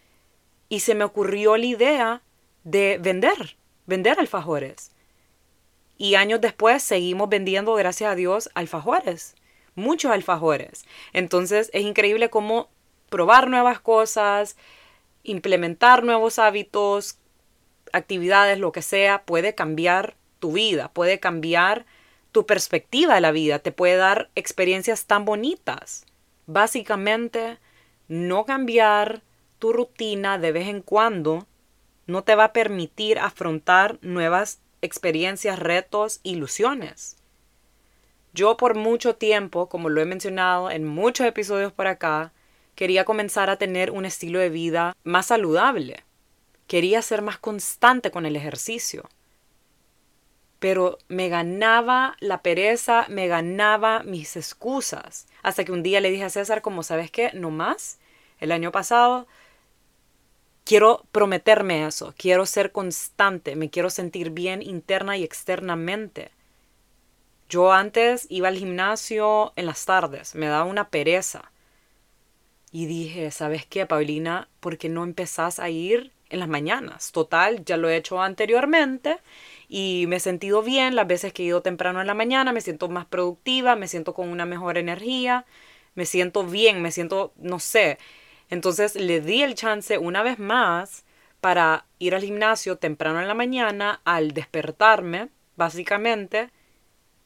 y 0.68 0.82
se 0.82 0.96
me 0.96 1.06
ocurrió 1.06 1.56
la 1.56 1.66
idea 1.66 2.22
de 2.66 3.00
vender, 3.02 3.56
vender 3.86 4.20
alfajores. 4.20 4.92
Y 5.98 6.16
años 6.16 6.42
después 6.42 6.84
seguimos 6.84 7.30
vendiendo, 7.30 7.74
gracias 7.74 8.12
a 8.12 8.16
Dios, 8.16 8.50
alfajores 8.54 9.36
muchos 9.78 10.12
alfajores. 10.12 10.86
Entonces 11.14 11.70
es 11.72 11.84
increíble 11.84 12.30
cómo 12.30 12.70
probar 13.10 13.48
nuevas 13.48 13.80
cosas, 13.80 14.58
implementar 15.24 16.04
nuevos 16.04 16.40
hábitos, 16.40 17.20
actividades, 17.94 18.60
lo 18.60 18.74
que 18.74 18.82
sea, 18.82 19.24
puede 19.24 19.56
cambiar 19.56 20.18
tu 20.40 20.54
vida, 20.54 20.92
puede 20.92 21.20
cambiar 21.20 21.86
tu 22.34 22.46
perspectiva 22.46 23.16
de 23.16 23.22
la 23.22 23.32
vida, 23.32 23.60
te 23.60 23.72
puede 23.72 23.96
dar 23.96 24.30
experiencias 24.36 25.06
tan 25.06 25.24
bonitas. 25.24 26.06
Básicamente, 26.48 27.60
no 28.08 28.46
cambiar 28.46 29.22
tu 29.60 29.74
rutina 29.74 30.38
de 30.38 30.52
vez 30.52 30.68
en 30.68 30.82
cuando 30.82 31.48
no 32.08 32.24
te 32.24 32.36
va 32.36 32.46
a 32.46 32.54
permitir 32.54 33.20
afrontar 33.20 34.00
nuevas 34.02 34.60
experiencias, 34.82 35.60
retos, 35.60 36.20
ilusiones. 36.24 37.18
Yo 38.34 38.58
por 38.58 38.76
mucho 38.76 39.16
tiempo, 39.16 39.68
como 39.68 39.90
lo 39.90 40.02
he 40.02 40.06
mencionado 40.06 40.70
en 40.70 40.86
muchos 40.86 41.26
episodios 41.26 41.72
por 41.74 41.88
acá, 41.88 42.34
quería 42.76 43.06
comenzar 43.06 43.50
a 43.50 43.58
tener 43.58 43.90
un 43.90 44.06
estilo 44.06 44.40
de 44.40 44.50
vida 44.50 44.96
más 45.04 45.28
saludable. 45.28 46.04
Quería 46.68 47.02
ser 47.02 47.22
más 47.22 47.40
constante 47.40 48.12
con 48.12 48.26
el 48.26 48.36
ejercicio. 48.36 49.10
Pero 50.60 51.00
me 51.08 51.30
ganaba 51.30 52.16
la 52.20 52.44
pereza, 52.44 53.06
me 53.10 53.28
ganaba 53.28 54.04
mis 54.04 54.36
excusas. 54.36 55.28
Hasta 55.42 55.64
que 55.66 55.72
un 55.72 55.82
día 55.82 56.02
le 56.02 56.12
dije 56.12 56.26
a 56.26 56.30
César, 56.30 56.62
como 56.62 56.84
sabes 56.84 57.10
qué, 57.10 57.32
no 57.34 57.50
más. 57.50 58.00
El 58.40 58.52
año 58.52 58.72
pasado 58.72 59.28
quiero 60.68 61.06
prometerme 61.14 61.88
eso, 61.88 62.14
quiero 62.18 62.46
ser 62.46 62.74
constante, 62.74 63.56
me 63.56 63.70
quiero 63.70 63.90
sentir 63.90 64.32
bien 64.32 64.62
interna 64.62 65.16
y 65.16 65.24
externamente. 65.24 66.32
Yo 67.48 67.72
antes 67.72 68.28
iba 68.30 68.50
al 68.50 68.58
gimnasio 68.58 69.54
en 69.56 69.66
las 69.66 69.86
tardes, 69.86 70.36
me 70.36 70.48
daba 70.48 70.66
una 70.66 70.90
pereza. 70.90 71.54
Y 72.74 72.86
dije, 72.86 73.32
¿sabes 73.32 73.66
qué, 73.66 73.86
Paulina? 73.86 74.50
¿Por 74.60 74.78
qué 74.78 74.90
no 74.90 75.06
empezás 75.06 75.60
a 75.60 75.70
ir 75.70 76.12
en 76.30 76.42
las 76.42 76.50
mañanas? 76.50 77.14
Total, 77.14 77.64
ya 77.64 77.78
lo 77.78 77.88
he 77.88 77.96
hecho 77.96 78.22
anteriormente 78.22 79.20
y 79.70 80.04
me 80.10 80.18
he 80.18 80.20
sentido 80.20 80.62
bien 80.64 80.98
las 80.98 81.08
veces 81.08 81.32
que 81.32 81.44
he 81.44 81.46
ido 81.46 81.62
temprano 81.62 82.02
en 82.02 82.08
la 82.08 82.14
mañana, 82.14 82.52
me 82.52 82.60
siento 82.60 82.90
más 82.90 83.06
productiva, 83.06 83.78
me 83.78 83.88
siento 83.88 84.14
con 84.14 84.28
una 84.28 84.46
mejor 84.46 84.78
energía, 84.78 85.46
me 85.96 86.06
siento 86.06 86.44
bien, 86.44 86.82
me 86.82 86.92
siento, 86.92 87.32
no 87.38 87.60
sé. 87.60 87.98
Entonces 88.50 88.96
le 88.96 89.22
di 89.22 89.44
el 89.44 89.56
chance 89.56 89.98
una 89.98 90.24
vez 90.24 90.40
más 90.40 91.04
para 91.42 91.86
ir 92.00 92.16
al 92.16 92.24
gimnasio 92.24 92.78
temprano 92.78 93.22
en 93.22 93.28
la 93.28 93.34
mañana 93.34 94.02
al 94.06 94.32
despertarme, 94.32 95.30
básicamente, 95.56 96.50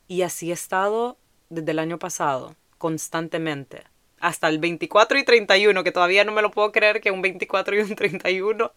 y 0.07 0.23
así 0.23 0.49
he 0.49 0.53
estado 0.53 1.17
desde 1.49 1.71
el 1.71 1.79
año 1.79 1.99
pasado, 1.99 2.55
constantemente. 2.77 3.83
Hasta 4.19 4.47
el 4.47 4.59
24 4.59 5.17
y 5.17 5.23
31, 5.23 5.83
que 5.83 5.91
todavía 5.91 6.23
no 6.23 6.31
me 6.31 6.41
lo 6.41 6.51
puedo 6.51 6.71
creer 6.71 7.01
que 7.01 7.11
un 7.11 7.21
24 7.21 7.75
y 7.75 7.79
un 7.79 7.95
31 7.95 8.71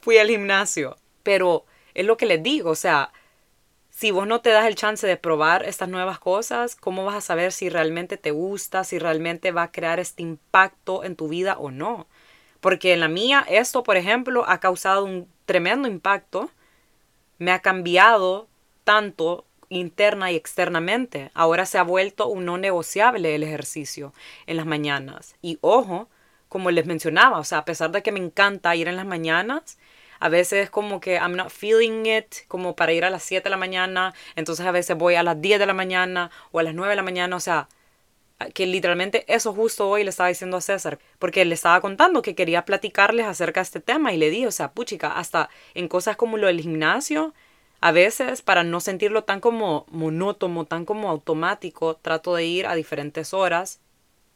fui 0.00 0.18
al 0.18 0.28
gimnasio. 0.28 0.96
Pero 1.22 1.64
es 1.94 2.06
lo 2.06 2.16
que 2.16 2.26
les 2.26 2.42
digo, 2.42 2.70
o 2.70 2.74
sea, 2.74 3.12
si 3.98 4.12
vos 4.12 4.28
no 4.28 4.40
te 4.42 4.50
das 4.50 4.66
el 4.66 4.76
chance 4.76 5.04
de 5.08 5.16
probar 5.16 5.64
estas 5.64 5.88
nuevas 5.88 6.20
cosas, 6.20 6.76
¿cómo 6.76 7.04
vas 7.04 7.16
a 7.16 7.20
saber 7.20 7.50
si 7.50 7.68
realmente 7.68 8.16
te 8.16 8.30
gusta, 8.30 8.84
si 8.84 8.96
realmente 9.00 9.50
va 9.50 9.64
a 9.64 9.72
crear 9.72 9.98
este 9.98 10.22
impacto 10.22 11.02
en 11.02 11.16
tu 11.16 11.26
vida 11.26 11.58
o 11.58 11.72
no? 11.72 12.06
Porque 12.60 12.92
en 12.92 13.00
la 13.00 13.08
mía, 13.08 13.44
esto, 13.48 13.82
por 13.82 13.96
ejemplo, 13.96 14.44
ha 14.46 14.60
causado 14.60 15.04
un 15.04 15.26
tremendo 15.46 15.88
impacto. 15.88 16.48
Me 17.38 17.50
ha 17.50 17.58
cambiado 17.58 18.46
tanto 18.84 19.44
interna 19.68 20.30
y 20.30 20.36
externamente. 20.36 21.32
Ahora 21.34 21.66
se 21.66 21.78
ha 21.78 21.82
vuelto 21.82 22.28
un 22.28 22.44
no 22.44 22.56
negociable 22.56 23.34
el 23.34 23.42
ejercicio 23.42 24.14
en 24.46 24.58
las 24.58 24.66
mañanas. 24.66 25.34
Y 25.42 25.58
ojo, 25.60 26.08
como 26.48 26.70
les 26.70 26.86
mencionaba, 26.86 27.40
o 27.40 27.44
sea, 27.44 27.58
a 27.58 27.64
pesar 27.64 27.90
de 27.90 28.04
que 28.04 28.12
me 28.12 28.20
encanta 28.20 28.76
ir 28.76 28.86
en 28.86 28.94
las 28.94 29.06
mañanas, 29.06 29.76
a 30.20 30.28
veces 30.28 30.70
como 30.70 31.00
que 31.00 31.14
I'm 31.16 31.36
not 31.36 31.50
feeling 31.50 32.06
it, 32.06 32.46
como 32.48 32.76
para 32.76 32.92
ir 32.92 33.04
a 33.04 33.10
las 33.10 33.22
7 33.22 33.44
de 33.44 33.50
la 33.50 33.56
mañana, 33.56 34.14
entonces 34.36 34.66
a 34.66 34.70
veces 34.70 34.96
voy 34.96 35.14
a 35.14 35.22
las 35.22 35.40
10 35.40 35.58
de 35.58 35.66
la 35.66 35.74
mañana 35.74 36.30
o 36.52 36.58
a 36.58 36.62
las 36.62 36.74
9 36.74 36.90
de 36.90 36.96
la 36.96 37.02
mañana, 37.02 37.36
o 37.36 37.40
sea, 37.40 37.68
que 38.54 38.66
literalmente 38.66 39.24
eso 39.26 39.52
justo 39.52 39.88
hoy 39.88 40.04
le 40.04 40.10
estaba 40.10 40.28
diciendo 40.28 40.56
a 40.56 40.60
César, 40.60 40.98
porque 41.18 41.44
le 41.44 41.54
estaba 41.54 41.80
contando 41.80 42.22
que 42.22 42.34
quería 42.34 42.64
platicarles 42.64 43.26
acerca 43.26 43.60
de 43.60 43.64
este 43.64 43.80
tema 43.80 44.12
y 44.12 44.16
le 44.16 44.30
dije, 44.30 44.46
o 44.46 44.52
sea, 44.52 44.72
puchica, 44.72 45.12
hasta 45.12 45.50
en 45.74 45.88
cosas 45.88 46.16
como 46.16 46.36
lo 46.36 46.46
del 46.46 46.60
gimnasio, 46.60 47.34
a 47.80 47.92
veces, 47.92 48.42
para 48.42 48.64
no 48.64 48.80
sentirlo 48.80 49.22
tan 49.24 49.40
como 49.40 49.86
monótono, 49.90 50.64
tan 50.64 50.84
como 50.84 51.10
automático, 51.10 51.96
trato 51.96 52.34
de 52.34 52.44
ir 52.44 52.66
a 52.66 52.74
diferentes 52.74 53.32
horas, 53.32 53.80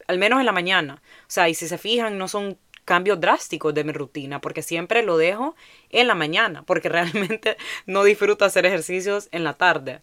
al 0.07 0.19
menos 0.19 0.41
en 0.41 0.47
la 0.47 0.53
mañana. 0.53 1.03
O 1.23 1.31
sea, 1.31 1.49
y 1.49 1.55
si 1.55 1.67
se 1.67 1.79
fijan, 1.79 2.19
no 2.19 2.29
son 2.29 2.59
cambios 2.85 3.21
drásticos 3.21 3.75
de 3.75 3.85
mi 3.85 3.93
rutina, 3.93 4.41
porque 4.41 4.63
siempre 4.63 5.03
lo 5.03 5.17
dejo 5.17 5.55
en 5.91 6.07
la 6.07 6.15
mañana, 6.15 6.63
porque 6.65 6.89
realmente 6.91 7.57
no 7.87 8.05
disfruto 8.05 8.45
hacer 8.45 8.67
ejercicios 8.67 9.29
en 9.33 9.45
la 9.45 9.55
tarde. 9.55 10.01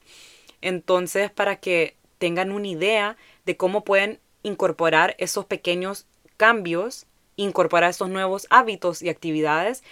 Entonces, 0.61 1.31
para 1.31 1.57
que 1.57 1.95
tengan 2.17 2.51
una 2.51 2.67
idea 2.67 3.17
de 3.45 3.57
cómo 3.57 3.83
pueden 3.83 4.19
incorporar 4.43 5.15
esos 5.17 5.45
pequeños 5.45 6.05
cambios, 6.37 7.05
incorporar 7.35 7.89
estos 7.89 8.09
nuevos 8.09 8.47
hábitos 8.49 9.01
y 9.01 9.09
actividades 9.09 9.83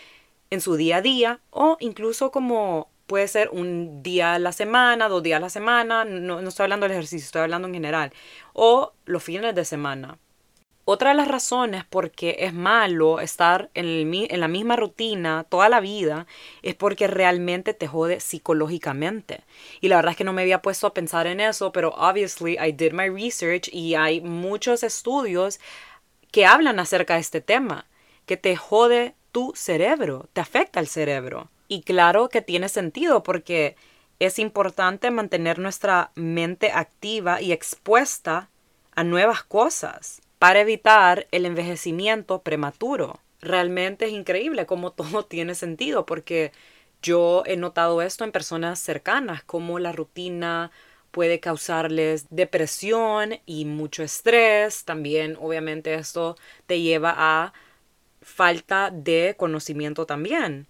en 0.50 0.62
su 0.62 0.76
día 0.76 0.98
a 0.98 1.02
día 1.02 1.40
o 1.50 1.78
incluso 1.80 2.32
como 2.32 2.90
puede 3.08 3.28
ser 3.28 3.50
un 3.52 4.04
día 4.04 4.34
a 4.34 4.40
la 4.40 4.52
semana, 4.52 5.08
dos 5.08 5.24
días 5.24 5.38
a 5.38 5.42
la 5.42 5.50
semana, 5.50 6.06
no, 6.06 6.40
estoy 6.40 6.66
hablando 6.66 6.86
del 6.86 6.92
ejercicio, 6.92 7.26
estoy 7.26 7.42
hablando 7.42 7.68
en 7.68 7.74
general, 7.74 8.14
o 8.54 8.94
los 9.06 9.24
fines 9.24 9.56
de 9.56 9.66
semana. 9.66 10.20
Otra 10.90 11.10
de 11.10 11.18
las 11.18 11.28
razones 11.28 11.84
por 11.84 12.12
qué 12.12 12.38
es 12.40 12.54
malo 12.54 13.20
estar 13.20 13.70
en, 13.74 14.10
la 14.40 14.48
misma 14.48 14.78
rutina 14.78 15.44
toda 15.50 15.68
la 15.68 15.82
vida 15.82 16.28
es 16.62 16.76
porque 16.76 17.08
realmente 17.08 17.74
te 17.74 17.88
jode 17.88 18.22
psicológicamente. 18.22 19.42
Y 19.82 19.90
la 19.90 19.98
verdad 19.98 20.12
es 20.12 20.18
que 20.18 20.24
no 20.24 20.32
me 20.32 20.44
había 20.44 20.62
puesto 20.62 20.88
a 20.88 20.94
pensar 20.94 21.28
en 21.28 21.42
eso, 21.42 21.74
pero 21.74 21.90
obviously 21.98 22.54
I 22.54 22.72
did 22.72 22.94
my 22.94 23.10
research 23.10 23.68
y 23.74 23.96
hay 23.96 24.22
muchos 24.22 24.82
estudios 24.82 25.60
que 26.32 26.46
hablan 26.46 26.80
acerca 26.80 27.16
de 27.16 27.20
este 27.20 27.42
tema, 27.42 27.86
que 28.26 28.38
te 28.38 28.56
jode 28.56 29.14
tu 29.34 29.52
cerebro, 29.58 30.30
te 30.32 30.40
afecta 30.40 30.80
el 30.80 30.88
cerebro. 30.88 31.50
Y 31.68 31.82
claro 31.82 32.30
que 32.30 32.42
tiene 32.42 32.70
sentido 32.70 33.24
porque 33.24 33.76
es 34.20 34.40
importante 34.40 35.12
mantener 35.12 35.60
nuestra 35.60 36.12
mente 36.16 36.72
activa 36.72 37.42
y 37.42 37.52
expuesta 37.52 38.48
a 38.96 39.04
nuevas 39.04 39.44
cosas 39.44 40.22
para 40.40 40.62
evitar 40.62 41.28
el 41.32 41.46
envejecimiento 41.46 42.42
prematuro. 42.42 43.20
Realmente 43.42 44.06
es 44.06 44.12
increíble 44.12 44.66
cómo 44.66 44.92
todo 44.94 45.26
tiene 45.26 45.56
sentido 45.56 46.06
porque 46.06 46.52
yo 47.02 47.44
he 47.46 47.58
notado 47.58 48.02
esto 48.02 48.24
en 48.24 48.32
personas 48.32 48.80
cercanas, 48.80 49.44
cómo 49.44 49.80
la 49.80 49.92
rutina 49.92 50.72
puede 51.12 51.40
causarles 51.40 52.26
depresión 52.30 53.40
y 53.46 53.66
mucho 53.66 54.04
estrés. 54.04 54.86
También 54.86 55.38
obviamente 55.40 55.94
esto 55.96 56.36
te 56.66 56.82
lleva 56.82 57.14
a 57.18 57.54
falta 58.22 58.92
de 58.92 59.36
conocimiento 59.38 60.06
también. 60.06 60.68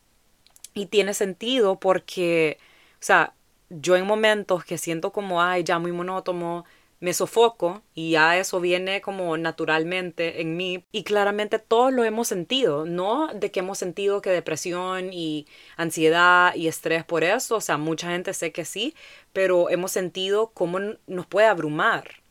Y 0.74 0.88
tiene 0.88 1.14
sentido 1.14 1.80
porque, 1.80 2.60
o 2.94 2.98
sea, 3.00 3.34
yo 3.70 3.96
en 3.96 4.06
momentos 4.06 4.64
que 4.64 4.78
siento 4.78 5.12
como, 5.12 5.42
ay, 5.42 5.64
ya 5.64 5.80
muy 5.80 5.92
monótono, 5.92 6.66
me 7.00 7.14
sofoco 7.14 7.84
y 7.94 8.12
ya 8.12 8.38
eso 8.38 8.60
viene 8.60 9.02
como 9.02 9.38
naturalmente 9.38 10.42
en 10.42 10.58
mí 10.58 10.84
y 10.92 11.04
claramente 11.04 11.60
todos 11.60 11.94
lo 11.94 12.04
hemos 12.04 12.28
sentido, 12.28 12.86
no 12.86 13.28
de 13.34 13.52
que 13.52 13.60
hemos 13.60 13.78
sentido 13.78 14.22
que 14.22 14.30
depresión 14.32 15.14
y 15.14 15.46
ansiedad 15.76 16.56
y 16.56 16.68
estrés 16.68 17.04
por 17.06 17.24
eso, 17.24 17.58
o 17.58 17.62
sea, 17.62 17.78
mucha 17.78 18.10
gente 18.12 18.34
sé 18.34 18.52
que 18.52 18.66
sí, 18.66 18.96
pero 19.34 19.70
hemos 19.70 19.92
sentido 19.92 20.52
cómo 20.54 20.80
nos 21.08 21.28
puede 21.28 21.48
abrumar. 21.48 22.24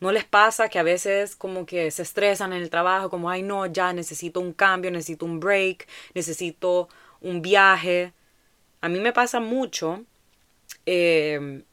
¿No 0.00 0.12
les 0.12 0.24
pasa 0.24 0.68
que 0.68 0.78
a 0.78 0.84
veces 0.84 1.34
como 1.34 1.66
que 1.66 1.90
se 1.90 2.02
estresan 2.02 2.52
en 2.52 2.62
el 2.62 2.70
trabajo, 2.70 3.10
como, 3.10 3.30
ay 3.30 3.42
no, 3.42 3.66
ya 3.66 3.92
necesito 3.92 4.40
un 4.40 4.52
cambio, 4.52 4.90
necesito 4.92 5.26
un 5.26 5.40
break, 5.40 5.88
necesito 6.14 6.88
un 7.20 7.42
viaje? 7.42 8.12
A 8.80 8.88
mí 8.88 9.00
me 9.00 9.12
pasa 9.12 9.40
mucho 9.40 10.04
eh, 10.86 11.64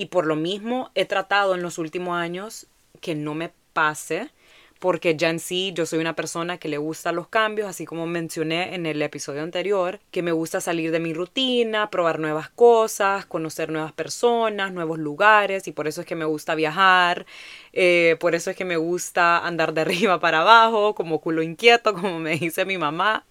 y 0.00 0.06
por 0.06 0.24
lo 0.24 0.34
mismo 0.34 0.90
he 0.94 1.04
tratado 1.04 1.54
en 1.54 1.60
los 1.60 1.76
últimos 1.76 2.16
años 2.16 2.66
que 3.02 3.14
no 3.14 3.34
me 3.34 3.52
pase, 3.74 4.30
porque 4.78 5.14
ya 5.14 5.28
en 5.28 5.40
sí 5.40 5.72
yo 5.74 5.84
soy 5.84 5.98
una 5.98 6.16
persona 6.16 6.56
que 6.56 6.70
le 6.70 6.78
gusta 6.78 7.12
los 7.12 7.28
cambios, 7.28 7.68
así 7.68 7.84
como 7.84 8.06
mencioné 8.06 8.74
en 8.74 8.86
el 8.86 9.02
episodio 9.02 9.42
anterior, 9.42 10.00
que 10.10 10.22
me 10.22 10.32
gusta 10.32 10.62
salir 10.62 10.90
de 10.90 11.00
mi 11.00 11.12
rutina, 11.12 11.90
probar 11.90 12.18
nuevas 12.18 12.48
cosas, 12.48 13.26
conocer 13.26 13.68
nuevas 13.68 13.92
personas, 13.92 14.72
nuevos 14.72 14.98
lugares, 14.98 15.68
y 15.68 15.72
por 15.72 15.86
eso 15.86 16.00
es 16.00 16.06
que 16.06 16.16
me 16.16 16.24
gusta 16.24 16.54
viajar, 16.54 17.26
eh, 17.74 18.16
por 18.20 18.34
eso 18.34 18.48
es 18.48 18.56
que 18.56 18.64
me 18.64 18.78
gusta 18.78 19.46
andar 19.46 19.74
de 19.74 19.80
arriba 19.82 20.18
para 20.18 20.40
abajo, 20.40 20.94
como 20.94 21.20
culo 21.20 21.42
inquieto, 21.42 21.92
como 21.92 22.18
me 22.20 22.38
dice 22.38 22.64
mi 22.64 22.78
mamá. 22.78 23.26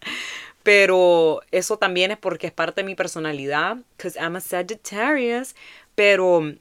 Pero 0.63 1.42
eso 1.51 1.78
también 1.78 2.12
es 2.12 2.18
porque 2.18 2.48
es 2.48 2.54
parte 2.54 2.82
de 2.82 2.86
mi 2.86 2.96
personalidad, 2.96 3.78
because 3.98 4.20
I'm 4.20 4.36
a 4.36 4.42
Sagittarius, 4.42 5.56
pero, 5.96 6.54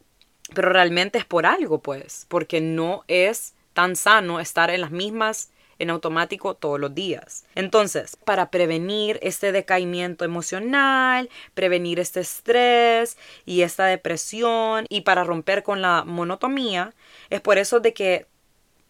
pero 0.54 0.70
realmente 0.70 1.18
es 1.18 1.24
por 1.24 1.46
algo, 1.46 1.80
pues, 1.80 2.26
porque 2.28 2.60
no 2.60 3.04
es 3.08 3.54
tan 3.74 3.96
sano 3.96 4.40
estar 4.40 4.70
en 4.70 4.80
las 4.80 4.90
mismas 4.90 5.50
en 5.78 5.90
automático 5.90 6.54
todos 6.54 6.80
los 6.80 6.94
días. 6.94 7.44
Entonces, 7.54 8.16
para 8.16 8.50
prevenir 8.50 9.18
este 9.22 9.52
decaimiento 9.52 10.24
emocional, 10.24 11.30
prevenir 11.54 12.00
este 12.00 12.20
estrés 12.20 13.16
y 13.46 13.62
esta 13.62 13.86
depresión 13.86 14.86
y 14.88 15.02
para 15.02 15.24
romper 15.24 15.62
con 15.62 15.82
la 15.82 16.04
monotomía, 16.04 16.94
es 17.30 17.40
por 17.40 17.58
eso 17.58 17.80
de 17.80 17.92
que 17.92 18.26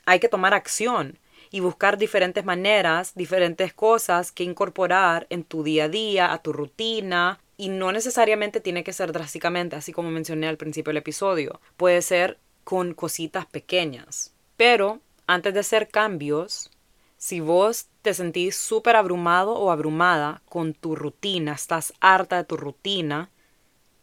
hay 0.07 0.21
que 0.21 0.29
tomar 0.29 0.55
acción 0.55 1.19
y 1.51 1.61
buscar 1.61 1.99
diferentes 1.99 2.45
maneras, 2.45 3.13
diferentes 3.15 3.73
cosas 3.73 4.33
que 4.33 4.45
incorporar 4.45 5.27
en 5.31 5.45
tu 5.45 5.63
día 5.63 5.85
a 5.85 5.89
día, 5.89 6.33
a 6.33 6.43
tu 6.43 6.53
rutina, 6.53 7.41
y 7.57 7.69
no 7.69 7.91
necesariamente 7.91 8.61
tiene 8.61 8.85
que 8.85 8.93
ser 8.93 9.13
drásticamente, 9.13 9.77
así 9.77 9.93
como 9.93 10.11
mencioné 10.11 10.47
al 10.49 10.57
principio 10.57 10.91
del 10.91 10.99
episodio. 10.99 11.61
Puede 11.77 12.03
ser 12.03 12.39
con 12.65 12.95
cositas 12.95 13.47
pequeñas. 13.47 14.33
Pero 14.57 15.01
antes 15.27 15.55
de 15.55 15.61
hacer 15.61 15.89
cambios, 15.89 16.71
si 17.17 17.41
vos 17.41 17.89
te 18.03 18.15
sentís 18.15 18.57
súper 18.57 18.95
abrumado 18.95 19.55
o 19.55 19.73
abrumada 19.73 20.41
con 20.49 20.73
tu 20.73 20.95
rutina, 20.95 21.53
estás 21.53 21.93
harta 22.01 22.37
de 22.37 22.45
tu 22.45 22.57
rutina, 22.57 23.31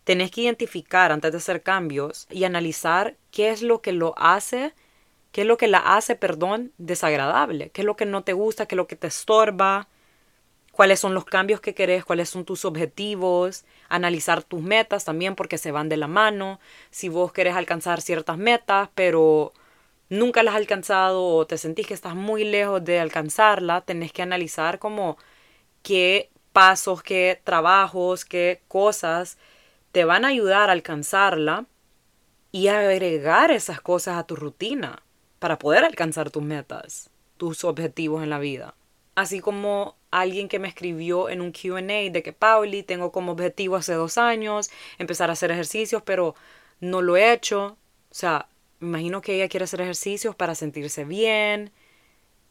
tenés 0.03 0.31
que 0.31 0.41
identificar 0.41 1.11
antes 1.11 1.31
de 1.31 1.37
hacer 1.37 1.63
cambios 1.63 2.27
y 2.29 2.43
analizar 2.43 3.15
qué 3.31 3.49
es 3.49 3.61
lo 3.61 3.81
que 3.81 3.93
lo 3.93 4.13
hace, 4.17 4.73
qué 5.35 5.41
es 5.41 5.47
lo 5.47 5.57
que 5.57 5.67
la 5.67 5.79
hace, 5.79 6.15
perdón, 6.15 6.71
desagradable, 6.77 7.69
qué 7.71 7.81
es 7.81 7.85
lo 7.85 7.97
que 7.97 8.05
no 8.05 8.23
te 8.23 8.31
gusta, 8.31 8.67
qué 8.67 8.75
es 8.75 8.77
lo 8.77 8.87
que 8.87 8.95
te 8.95 9.07
estorba, 9.07 9.89
cuáles 10.71 11.01
son 11.01 11.13
los 11.13 11.25
cambios 11.25 11.59
que 11.59 11.73
querés, 11.73 12.05
cuáles 12.05 12.29
son 12.29 12.45
tus 12.45 12.63
objetivos, 12.63 13.65
analizar 13.89 14.43
tus 14.43 14.61
metas 14.61 15.03
también 15.03 15.35
porque 15.35 15.57
se 15.57 15.73
van 15.73 15.89
de 15.89 15.97
la 15.97 16.07
mano. 16.07 16.61
Si 16.89 17.09
vos 17.09 17.33
querés 17.33 17.53
alcanzar 17.55 17.99
ciertas 18.01 18.37
metas, 18.37 18.87
pero 18.95 19.51
nunca 20.07 20.41
las 20.41 20.53
has 20.53 20.61
alcanzado 20.61 21.25
o 21.25 21.45
te 21.45 21.57
sentís 21.57 21.85
que 21.85 21.95
estás 21.95 22.15
muy 22.15 22.45
lejos 22.45 22.81
de 22.85 23.01
alcanzarla, 23.01 23.81
tenés 23.81 24.13
que 24.13 24.21
analizar 24.21 24.79
como 24.79 25.17
qué 25.83 26.29
pasos, 26.53 27.03
qué 27.03 27.41
trabajos, 27.43 28.23
qué 28.23 28.61
cosas 28.69 29.37
te 29.91 30.05
van 30.05 30.23
a 30.23 30.29
ayudar 30.29 30.69
a 30.69 30.71
alcanzarla 30.71 31.65
y 32.53 32.69
agregar 32.69 33.51
esas 33.51 33.81
cosas 33.81 34.15
a 34.17 34.23
tu 34.23 34.37
rutina 34.37 35.01
para 35.45 35.59
poder 35.59 35.85
alcanzar 35.85 36.31
tus 36.31 36.41
metas, 36.41 37.11
tus 37.37 37.65
objetivos 37.65 38.23
en 38.23 38.31
la 38.31 38.39
vida. 38.39 38.73
Así 39.13 39.41
como 39.41 39.95
alguien 40.09 40.47
que 40.47 40.57
me 40.57 40.67
escribió 40.67 41.29
en 41.29 41.39
un 41.39 41.51
QA 41.51 41.83
de 41.83 42.23
que 42.23 42.33
Pauli, 42.33 42.81
tengo 42.81 43.11
como 43.11 43.33
objetivo 43.33 43.75
hace 43.75 43.93
dos 43.93 44.17
años 44.17 44.71
empezar 44.97 45.29
a 45.29 45.33
hacer 45.33 45.51
ejercicios, 45.51 46.01
pero 46.01 46.33
no 46.79 47.03
lo 47.03 47.15
he 47.15 47.31
hecho. 47.31 47.77
O 48.09 48.15
sea, 48.15 48.47
imagino 48.81 49.21
que 49.21 49.35
ella 49.35 49.47
quiere 49.47 49.65
hacer 49.65 49.81
ejercicios 49.81 50.35
para 50.35 50.55
sentirse 50.55 51.05
bien, 51.05 51.69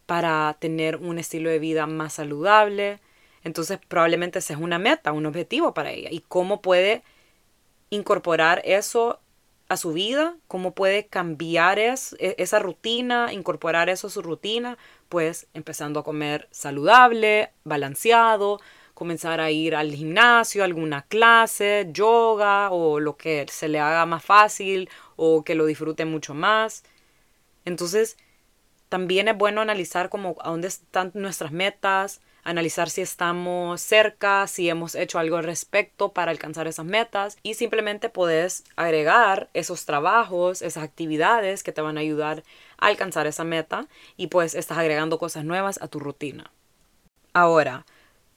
para 0.07 0.57
tener 0.61 0.95
un 0.95 1.19
estilo 1.19 1.51
de 1.51 1.59
vida 1.59 1.89
más 1.89 2.13
saludable. 2.13 3.01
Entonces 3.43 3.81
probablemente 3.89 4.39
esa 4.39 4.53
es 4.53 4.61
una 4.61 4.79
meta, 4.79 5.11
un 5.11 5.27
objetivo 5.27 5.75
para 5.75 5.91
ella. 5.91 6.11
¿Y 6.13 6.21
cómo 6.21 6.63
puede 6.63 7.03
incorporar 7.91 8.63
eso 8.65 9.19
a 9.69 9.77
su 9.77 9.93
vida? 9.93 10.37
¿Cómo 10.49 10.75
puede 10.75 11.07
cambiar 11.07 11.79
e, 11.79 11.95
esa 12.19 12.59
rutina, 12.59 13.33
incorporar 13.33 13.89
eso 13.89 14.09
a 14.09 14.11
su 14.11 14.23
rutina? 14.23 14.79
Pues 15.09 15.49
empezando 15.55 16.01
a 16.01 16.05
comer 16.05 16.49
saludable, 16.51 17.53
balanceado, 17.65 18.61
comenzar 18.95 19.41
a 19.41 19.51
ir 19.51 19.75
al 19.75 19.93
gimnasio, 19.93 20.65
alguna 20.65 21.03
clase, 21.03 21.89
yoga 21.93 22.71
o 22.71 23.01
lo 23.01 23.17
que 23.17 23.47
se 23.51 23.69
le 23.69 23.81
haga 23.81 24.07
más 24.07 24.25
fácil 24.25 24.89
o 25.17 25.45
que 25.45 25.55
lo 25.55 25.67
disfrute 25.67 26.05
mucho 26.05 26.35
más. 26.35 26.85
Entonces, 27.65 28.17
también 28.89 29.29
es 29.29 29.37
bueno 29.37 29.61
analizar 29.61 30.09
como 30.11 30.37
a 30.41 30.51
dónde 30.51 30.69
están 30.69 31.11
nuestras 31.15 31.53
metas, 31.53 32.21
analizar 32.45 32.91
si 32.91 33.01
estamos 33.01 33.81
cerca, 33.81 34.47
si 34.47 34.69
hemos 34.69 34.95
hecho 34.95 35.19
algo 35.19 35.37
al 35.37 35.45
respecto 35.45 36.13
para 36.13 36.31
alcanzar 36.31 36.67
esas 36.69 36.85
metas 36.85 37.39
y 37.43 37.55
simplemente 37.55 38.11
puedes 38.11 38.65
agregar 38.77 39.49
esos 39.55 39.87
trabajos, 39.87 40.63
esas 40.63 40.85
actividades 40.85 41.63
que 41.63 41.73
te 41.73 41.81
van 41.81 41.97
a 41.97 42.03
ayudar 42.03 42.45
a 42.79 42.87
alcanzar 42.87 43.27
esa 43.27 43.45
meta 43.45 43.89
y 44.17 44.29
pues 44.29 44.55
estás 44.55 44.79
agregando 44.79 45.19
cosas 45.19 45.45
nuevas 45.45 45.81
a 45.83 45.89
tu 45.89 45.99
rutina. 45.99 46.53
Ahora, 47.33 47.85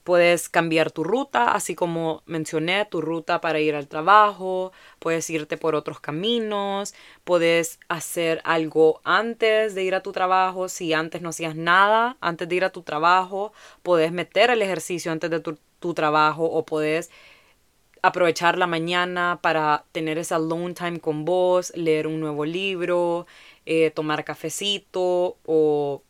Puedes 0.08 0.48
cambiar 0.48 0.90
tu 0.90 1.04
ruta, 1.04 1.52
así 1.52 1.76
como 1.76 2.24
mencioné, 2.26 2.86
tu 2.86 3.02
ruta 3.02 3.42
para 3.42 3.60
ir 3.60 3.76
al 3.76 3.90
trabajo, 3.90 4.72
puedes 5.00 5.30
irte 5.30 5.58
por 5.58 5.76
otros 5.76 6.00
caminos, 6.00 6.94
puedes 7.26 7.78
hacer 7.90 8.40
algo 8.46 9.02
antes 9.04 9.76
de 9.76 9.84
ir 9.84 9.96
a 9.96 10.04
tu 10.04 10.14
trabajo, 10.14 10.70
si 10.70 10.94
antes 10.94 11.22
no 11.22 11.28
hacías 11.28 11.58
nada, 11.58 12.16
antes 12.22 12.48
de 12.48 12.56
ir 12.56 12.64
a 12.64 12.70
tu 12.70 12.84
trabajo, 12.84 13.52
puedes 13.84 14.14
meter 14.14 14.50
el 14.50 14.62
ejercicio 14.62 15.12
antes 15.12 15.30
de 15.30 15.42
tu, 15.42 15.94
trabajo 15.94 16.46
o 16.46 16.66
puedes 16.66 17.12
aprovechar 18.02 18.58
la 18.58 18.66
mañana 18.66 19.40
para 19.42 19.84
tener 19.92 20.18
esa 20.18 20.38
alone 20.38 20.74
time 20.74 21.02
con 21.02 21.26
vos, 21.26 21.74
leer 21.76 22.08
un 22.08 22.22
nuevo 22.22 22.46
libro, 22.46 23.28
eh, 23.66 23.92
tomar 23.92 24.24
cafecito 24.24 25.36
o 25.46 26.02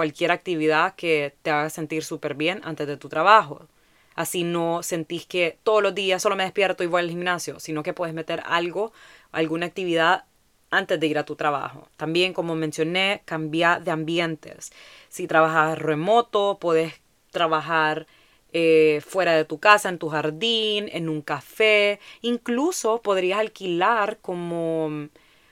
cualquier 0.00 0.32
actividad 0.32 0.94
que 0.94 1.34
te 1.42 1.50
haga 1.50 1.68
sentir 1.68 2.02
súper 2.04 2.34
bien 2.34 2.62
antes 2.64 2.86
de 2.86 2.96
tu 2.96 3.10
trabajo. 3.10 3.66
Así 4.14 4.44
no 4.44 4.82
sentís 4.82 5.26
que 5.26 5.58
todos 5.62 5.82
los 5.82 5.94
días 5.94 6.22
solo 6.22 6.36
me 6.36 6.44
despierto 6.44 6.82
y 6.82 6.86
voy 6.86 7.02
al 7.02 7.10
gimnasio, 7.10 7.60
sino 7.60 7.82
que 7.82 7.92
puedes 7.92 8.14
meter 8.14 8.42
algo, 8.46 8.94
alguna 9.30 9.66
actividad 9.66 10.24
antes 10.70 10.98
de 10.98 11.06
ir 11.06 11.18
a 11.18 11.26
tu 11.26 11.36
trabajo. 11.36 11.86
También, 11.98 12.32
como 12.32 12.54
mencioné, 12.54 13.20
cambiar 13.26 13.84
de 13.84 13.90
ambientes. 13.90 14.72
Si 15.10 15.26
trabajas 15.26 15.78
remoto, 15.78 16.56
puedes 16.58 16.94
trabajar 17.30 18.06
eh, 18.54 19.02
fuera 19.06 19.34
de 19.34 19.44
tu 19.44 19.58
casa, 19.60 19.90
en 19.90 19.98
tu 19.98 20.08
jardín, 20.08 20.88
en 20.92 21.10
un 21.10 21.20
café. 21.20 22.00
Incluso 22.22 23.02
podrías 23.02 23.38
alquilar 23.38 24.16
como 24.22 25.10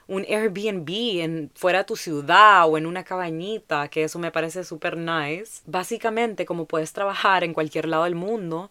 un 0.09 0.25
Airbnb 0.29 0.89
en 1.21 1.51
fuera 1.55 1.81
de 1.81 1.85
tu 1.85 1.97
ciudad 1.97 2.69
o 2.69 2.79
en 2.79 2.87
una 2.87 3.05
cabañita, 3.05 3.89
que 3.89 4.05
eso 4.05 4.19
me 4.19 4.33
parece 4.33 4.65
súper 4.65 4.97
nice. 4.97 5.63
Básicamente, 5.67 6.47
como 6.47 6.65
puedes 6.65 6.93
trabajar 6.93 7.45
en 7.45 7.55
cualquier 7.55 7.87
lado 7.87 8.05
del 8.05 8.15
mundo, 8.15 8.71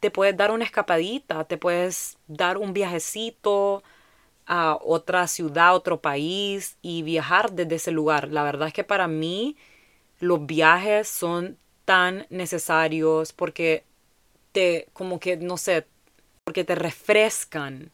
te 0.00 0.10
puedes 0.10 0.36
dar 0.36 0.50
una 0.50 0.64
escapadita, 0.64 1.44
te 1.44 1.56
puedes 1.56 2.18
dar 2.28 2.58
un 2.58 2.72
viajecito 2.72 3.82
a 4.46 4.78
otra 4.82 5.26
ciudad, 5.28 5.74
otro 5.74 6.00
país 6.00 6.76
y 6.82 7.02
viajar 7.02 7.52
desde 7.52 7.76
ese 7.76 7.92
lugar. 7.92 8.28
La 8.32 8.42
verdad 8.44 8.68
es 8.68 8.74
que 8.74 8.84
para 8.84 9.08
mí 9.08 9.56
los 10.20 10.46
viajes 10.46 11.08
son 11.08 11.58
tan 11.84 12.26
necesarios 12.30 13.32
porque 13.32 13.84
te, 14.52 14.88
como 14.92 15.20
que, 15.20 15.36
no 15.36 15.56
sé, 15.56 15.86
porque 16.44 16.64
te 16.64 16.74
refrescan, 16.74 17.90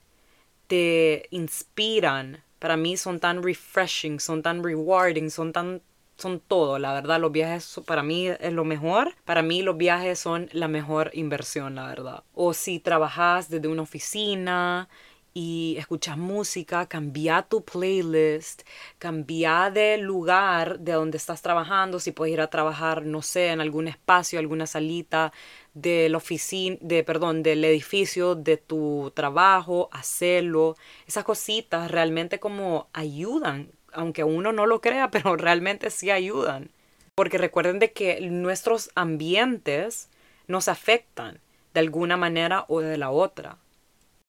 te 0.66 1.26
inspiran. 1.30 2.42
Para 2.62 2.76
mí 2.76 2.96
son 2.96 3.18
tan 3.18 3.42
refreshing, 3.42 4.20
son 4.20 4.40
tan 4.40 4.62
rewarding, 4.62 5.30
son 5.30 5.52
tan 5.52 5.82
son 6.16 6.38
todo, 6.38 6.78
la 6.78 6.92
verdad, 6.92 7.18
los 7.18 7.32
viajes 7.32 7.80
para 7.84 8.04
mí 8.04 8.28
es 8.28 8.52
lo 8.52 8.64
mejor, 8.64 9.16
para 9.24 9.42
mí 9.42 9.62
los 9.62 9.76
viajes 9.76 10.20
son 10.20 10.48
la 10.52 10.68
mejor 10.68 11.10
inversión, 11.14 11.74
la 11.74 11.88
verdad. 11.88 12.22
O 12.34 12.54
si 12.54 12.78
trabajas 12.78 13.48
desde 13.50 13.66
una 13.66 13.82
oficina, 13.82 14.88
y 15.34 15.76
escuchas 15.78 16.18
música, 16.18 16.86
cambia 16.86 17.42
tu 17.42 17.64
playlist, 17.64 18.62
cambia 18.98 19.70
de 19.70 19.96
lugar 19.98 20.80
de 20.80 20.92
donde 20.92 21.16
estás 21.16 21.42
trabajando, 21.42 22.00
si 22.00 22.12
puedes 22.12 22.34
ir 22.34 22.40
a 22.40 22.50
trabajar, 22.50 23.04
no 23.04 23.22
sé, 23.22 23.48
en 23.48 23.60
algún 23.60 23.88
espacio, 23.88 24.38
alguna 24.38 24.66
salita 24.66 25.32
de 25.74 26.08
la 26.08 26.18
oficina, 26.18 26.76
de, 26.80 27.02
perdón, 27.04 27.42
del 27.42 27.64
edificio 27.64 28.34
de 28.34 28.58
tu 28.58 29.10
trabajo, 29.14 29.88
hacerlo. 29.92 30.76
Esas 31.06 31.24
cositas 31.24 31.90
realmente 31.90 32.38
como 32.38 32.88
ayudan, 32.92 33.70
aunque 33.92 34.24
uno 34.24 34.52
no 34.52 34.66
lo 34.66 34.80
crea, 34.80 35.10
pero 35.10 35.36
realmente 35.36 35.90
sí 35.90 36.10
ayudan. 36.10 36.70
Porque 37.14 37.38
recuerden 37.38 37.78
de 37.78 37.92
que 37.92 38.20
nuestros 38.22 38.90
ambientes 38.94 40.08
nos 40.46 40.68
afectan 40.68 41.40
de 41.74 41.80
alguna 41.80 42.16
manera 42.16 42.64
o 42.68 42.80
de 42.80 42.98
la 42.98 43.10
otra 43.10 43.56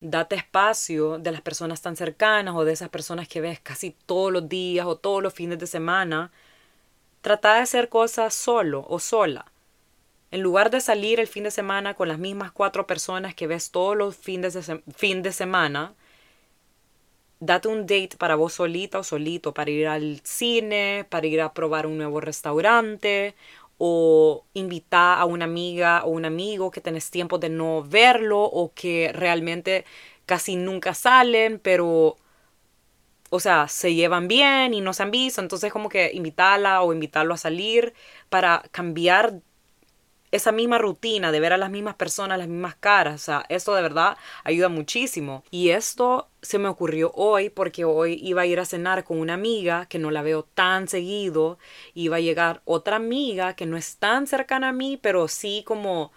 date 0.04 0.36
espacio 0.36 1.18
de 1.18 1.32
las 1.32 1.42
personas 1.42 1.82
tan 1.82 1.96
cercanas 1.96 2.56
o 2.56 2.66
de 2.66 2.74
esas 2.74 2.90
personas 2.90 3.28
que 3.28 3.40
ves 3.40 3.60
casi 3.62 3.96
todos 4.06 4.34
los 4.34 4.50
días 4.50 4.86
o 4.86 4.98
todos 4.98 5.24
los 5.24 5.34
fines 5.34 5.58
de 5.58 5.66
semana. 5.66 6.30
Trata 7.22 7.56
de 7.56 7.62
hacer 7.62 7.88
cosas 7.88 8.34
solo 8.34 8.86
o 8.90 9.00
sola. 9.00 9.46
En 10.32 10.42
lugar 10.42 10.72
de 10.72 10.82
salir 10.82 11.20
el 11.22 11.28
fin 11.28 11.46
de 11.46 11.52
semana 11.52 11.94
con 11.94 12.10
las 12.10 12.20
mismas 12.20 12.52
cuatro 12.52 12.86
personas 12.86 13.34
que 13.34 13.48
ves 13.48 13.72
todos 13.72 13.96
los 13.96 14.16
fines 14.16 14.54
de, 14.54 14.82
fin 14.94 15.22
de 15.22 15.32
semana, 15.32 15.94
date 17.40 17.70
un 17.70 17.82
date 17.84 18.18
para 18.18 18.36
vos 18.36 18.54
solita 18.54 19.00
o 19.00 19.04
solito, 19.04 19.54
para 19.54 19.72
ir 19.72 19.88
al 19.88 20.20
cine, 20.24 21.06
para 21.10 21.28
ir 21.28 21.40
a 21.40 21.54
probar 21.54 21.86
un 21.86 21.98
nuevo 21.98 22.20
restaurante 22.20 23.36
o 23.86 24.46
invitar 24.54 25.20
a 25.20 25.26
una 25.26 25.44
amiga 25.44 26.06
o 26.06 26.10
un 26.10 26.24
amigo 26.24 26.72
que 26.72 26.80
tenés 26.80 27.12
tiempo 27.12 27.38
de 27.38 27.50
no 27.50 27.84
verlo 27.84 28.42
o 28.42 28.72
que 28.74 29.12
realmente 29.14 29.84
casi 30.26 30.56
nunca 30.56 30.94
salen, 30.94 31.60
pero, 31.60 32.16
o 33.30 33.40
sea, 33.40 33.68
se 33.68 33.94
llevan 33.94 34.28
bien 34.30 34.74
y 34.74 34.80
no 34.82 34.94
se 34.94 35.04
han 35.04 35.12
visto, 35.12 35.42
entonces 35.42 35.74
como 35.74 35.90
que 35.90 36.12
invitarla 36.14 36.82
o 36.82 36.94
invitarlo 36.94 37.34
a 37.34 37.38
salir 37.38 37.94
para 38.30 38.64
cambiar 38.72 39.42
esa 40.34 40.52
misma 40.52 40.80
rutina 40.80 41.32
de 41.32 41.40
ver 41.40 41.54
a 41.54 41.58
las 41.58 41.70
mismas 41.70 41.94
personas, 41.94 42.40
las 42.40 42.48
mismas 42.48 42.74
caras, 42.76 43.22
o 43.22 43.24
sea, 43.24 43.46
esto 43.50 43.76
de 43.76 43.84
verdad 43.84 44.18
ayuda 44.44 44.68
muchísimo. 44.68 45.44
Y 45.52 45.70
esto 45.70 46.28
se 46.42 46.58
me 46.58 46.70
ocurrió 46.70 47.12
hoy 47.14 47.50
porque 47.52 47.86
hoy 47.86 48.20
iba 48.20 48.42
a 48.42 48.46
ir 48.48 48.60
a 48.60 48.66
cenar 48.66 49.04
con 49.04 49.20
una 49.20 49.36
amiga 49.36 49.86
que 49.86 50.00
no 50.00 50.10
la 50.10 50.24
veo 50.24 50.42
tan 50.44 50.88
seguido, 50.88 51.60
iba 51.94 52.18
a 52.18 52.20
llegar 52.20 52.64
otra 52.66 52.96
amiga 52.96 53.56
que 53.56 53.68
no 53.68 53.78
es 53.78 53.98
tan 53.98 54.26
cercana 54.26 54.70
a 54.70 54.74
mí, 54.74 54.98
pero 55.00 55.28
sí 55.28 55.64
como 55.68 56.12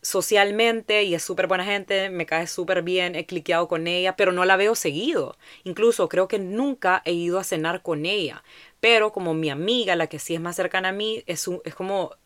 socialmente 0.00 1.04
y 1.04 1.14
es 1.14 1.22
súper 1.22 1.46
buena 1.46 1.64
gente, 1.64 2.08
me 2.08 2.24
cae 2.26 2.46
súper 2.46 2.82
bien, 2.82 3.14
he 3.14 3.26
cliqueado 3.26 3.68
con 3.68 3.86
ella, 3.86 4.16
pero 4.16 4.32
no 4.32 4.46
la 4.46 4.56
veo 4.56 4.74
seguido. 4.74 5.36
Incluso 5.64 6.08
creo 6.08 6.26
que 6.26 6.38
nunca 6.38 7.02
he 7.04 7.12
ido 7.12 7.38
a 7.38 7.44
cenar 7.44 7.82
con 7.82 8.06
ella. 8.06 8.42
Pero 8.80 9.12
como 9.12 9.34
mi 9.34 9.50
amiga, 9.50 9.94
la 9.94 10.08
que 10.08 10.18
sí 10.18 10.34
es 10.34 10.40
más 10.40 10.56
cercana 10.56 10.88
a 10.88 10.92
mí, 10.92 11.22
es, 11.26 11.48
es 11.64 11.74
como 11.74 12.16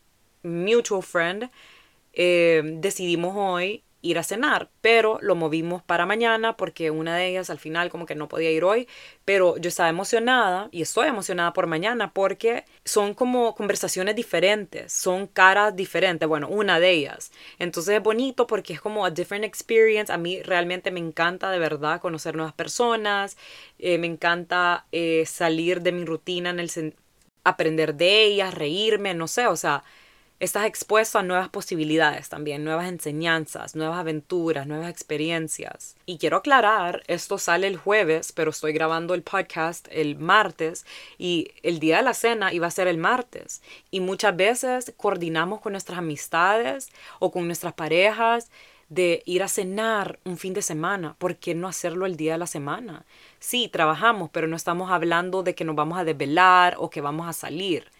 mutual 0.43 1.03
friend, 1.03 1.49
eh, 2.13 2.61
decidimos 2.63 3.35
hoy 3.35 3.83
ir 4.01 4.19
a 4.19 4.23
cenar, 4.23 4.69
pero 4.81 5.17
lo 5.21 5.35
movimos 5.35 5.81
para 5.83 6.05
mañana 6.05 6.55
porque 6.55 6.91
una 6.91 7.17
de 7.17 7.27
ellas 7.27 7.49
al 7.49 7.59
final 7.59 7.89
como 7.89 8.05
que 8.05 8.15
no 8.15 8.27
podía 8.27 8.51
ir 8.51 8.63
hoy, 8.63 8.87
pero 9.25 9.57
yo 9.57 9.69
estaba 9.69 9.89
emocionada 9.89 10.69
y 10.71 10.81
estoy 10.81 11.07
emocionada 11.07 11.53
por 11.53 11.67
mañana 11.67 12.13
porque 12.13 12.65
son 12.85 13.13
como 13.13 13.55
conversaciones 13.55 14.15
diferentes, 14.15 14.93
son 14.93 15.27
caras 15.27 15.75
diferentes, 15.75 16.27
bueno, 16.27 16.47
una 16.47 16.79
de 16.79 16.91
ellas. 16.91 17.31
Entonces 17.59 17.95
es 17.95 18.03
bonito 18.03 18.47
porque 18.47 18.73
es 18.73 18.81
como 18.81 19.05
a 19.05 19.11
different 19.11 19.45
experience, 19.45 20.11
a 20.11 20.17
mí 20.17 20.41
realmente 20.43 20.91
me 20.91 20.99
encanta 20.99 21.51
de 21.51 21.59
verdad 21.59 21.99
conocer 21.99 22.35
nuevas 22.35 22.53
personas, 22.53 23.37
eh, 23.79 23.97
me 23.97 24.07
encanta 24.07 24.85
eh, 24.91 25.25
salir 25.25 25.81
de 25.81 25.91
mi 25.91 26.05
rutina 26.05 26.51
en 26.51 26.59
el 26.59 26.95
aprender 27.43 27.95
de 27.95 28.23
ellas, 28.25 28.53
reírme, 28.53 29.13
no 29.13 29.27
sé, 29.27 29.47
o 29.47 29.55
sea, 29.55 29.83
estás 30.39 30.65
expuesto 30.65 31.17
a 31.17 31.23
nuevas 31.23 31.49
posibilidades 31.49 32.29
también, 32.29 32.63
nuevas 32.63 32.87
enseñanzas, 32.87 33.75
nuevas 33.75 33.97
aventuras, 33.97 34.67
nuevas 34.67 34.89
experiencias. 34.89 35.95
Y 36.05 36.17
quiero 36.19 36.37
aclarar, 36.37 37.03
esto 37.07 37.37
sale 37.37 37.67
el 37.67 37.77
jueves, 37.77 38.31
pero 38.31 38.51
estoy 38.51 38.73
grabando 38.73 39.15
el 39.15 39.23
podcast 39.23 39.87
el 39.91 40.17
martes 40.17 40.85
y 41.17 41.49
el 41.63 41.79
día 41.79 41.97
de 41.97 42.03
la 42.03 42.13
cena 42.13 42.53
iba 42.53 42.67
a 42.67 42.71
ser 42.71 42.87
el 42.87 42.97
martes. 42.97 43.61
Y 43.89 43.99
muchas 43.99 44.35
veces 44.35 44.93
coordinamos 44.97 45.59
con 45.59 45.71
nuestras 45.71 45.97
amistades 45.97 46.89
o 47.19 47.31
con 47.31 47.47
nuestras 47.47 47.73
parejas 47.73 48.51
de 48.89 49.21
ir 49.25 49.43
a 49.43 49.47
cenar 49.47 50.19
un 50.23 50.37
fin 50.37 50.53
de 50.53 50.61
semana. 50.61 51.15
¿Por 51.17 51.35
qué 51.37 51.55
no 51.55 51.67
hacerlo 51.67 52.05
el 52.05 52.15
día 52.15 52.33
de 52.33 52.37
la 52.37 52.47
semana? 52.47 53.05
Sí, 53.39 53.69
trabajamos, 53.69 54.29
pero 54.31 54.47
no 54.47 54.55
estamos 54.55 54.91
hablando 54.91 55.43
de 55.43 55.55
que 55.55 55.65
nos 55.65 55.75
vamos 55.75 55.97
a 55.97 56.03
desvelar 56.03 56.75
o 56.77 56.89
que 56.89 57.01
vamos 57.01 57.27
a 57.27 57.33
salir. 57.33 57.91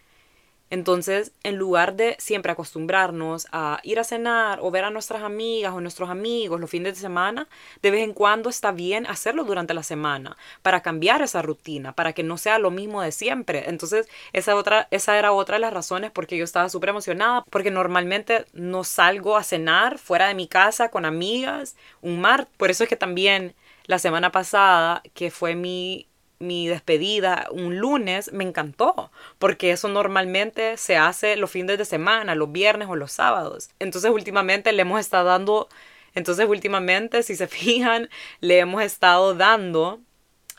Entonces, 0.70 1.32
en 1.42 1.56
lugar 1.56 1.94
de 1.94 2.16
siempre 2.18 2.52
acostumbrarnos 2.52 3.46
a 3.52 3.80
ir 3.82 3.98
a 3.98 4.04
cenar 4.04 4.58
o 4.60 4.70
ver 4.70 4.84
a 4.84 4.90
nuestras 4.90 5.22
amigas 5.22 5.72
o 5.72 5.80
nuestros 5.80 6.10
amigos 6.10 6.60
los 6.60 6.70
fines 6.70 6.94
de 6.94 7.00
semana, 7.00 7.48
de 7.82 7.90
vez 7.90 8.02
en 8.02 8.12
cuando 8.12 8.50
está 8.50 8.72
bien 8.72 9.06
hacerlo 9.06 9.44
durante 9.44 9.74
la 9.74 9.82
semana 9.82 10.36
para 10.62 10.82
cambiar 10.82 11.22
esa 11.22 11.42
rutina, 11.42 11.92
para 11.92 12.12
que 12.12 12.22
no 12.22 12.36
sea 12.36 12.58
lo 12.58 12.70
mismo 12.70 13.02
de 13.02 13.12
siempre. 13.12 13.68
Entonces, 13.68 14.08
esa, 14.32 14.56
otra, 14.56 14.88
esa 14.90 15.18
era 15.18 15.32
otra 15.32 15.56
de 15.56 15.60
las 15.60 15.72
razones 15.72 16.10
porque 16.10 16.36
yo 16.36 16.44
estaba 16.44 16.68
súper 16.68 16.90
emocionada, 16.90 17.44
porque 17.50 17.70
normalmente 17.70 18.44
no 18.52 18.84
salgo 18.84 19.36
a 19.36 19.44
cenar 19.44 19.98
fuera 19.98 20.28
de 20.28 20.34
mi 20.34 20.48
casa 20.48 20.90
con 20.90 21.04
amigas 21.04 21.76
un 22.02 22.20
mar. 22.20 22.48
Por 22.56 22.70
eso 22.70 22.84
es 22.84 22.88
que 22.88 22.96
también 22.96 23.54
la 23.86 23.98
semana 23.98 24.30
pasada, 24.32 25.02
que 25.14 25.30
fue 25.30 25.54
mi 25.54 26.06
mi 26.38 26.68
despedida 26.68 27.48
un 27.50 27.78
lunes 27.78 28.32
me 28.32 28.44
encantó, 28.44 29.10
porque 29.38 29.72
eso 29.72 29.88
normalmente 29.88 30.76
se 30.76 30.96
hace 30.96 31.36
los 31.36 31.50
fines 31.50 31.78
de 31.78 31.84
semana, 31.84 32.34
los 32.34 32.52
viernes 32.52 32.88
o 32.88 32.96
los 32.96 33.12
sábados. 33.12 33.70
Entonces 33.78 34.10
últimamente 34.10 34.72
le 34.72 34.82
hemos 34.82 35.00
estado 35.00 35.26
dando, 35.26 35.68
entonces 36.14 36.46
últimamente 36.48 37.22
si 37.22 37.36
se 37.36 37.46
fijan, 37.48 38.08
le 38.40 38.58
hemos 38.58 38.82
estado 38.82 39.34
dando 39.34 40.00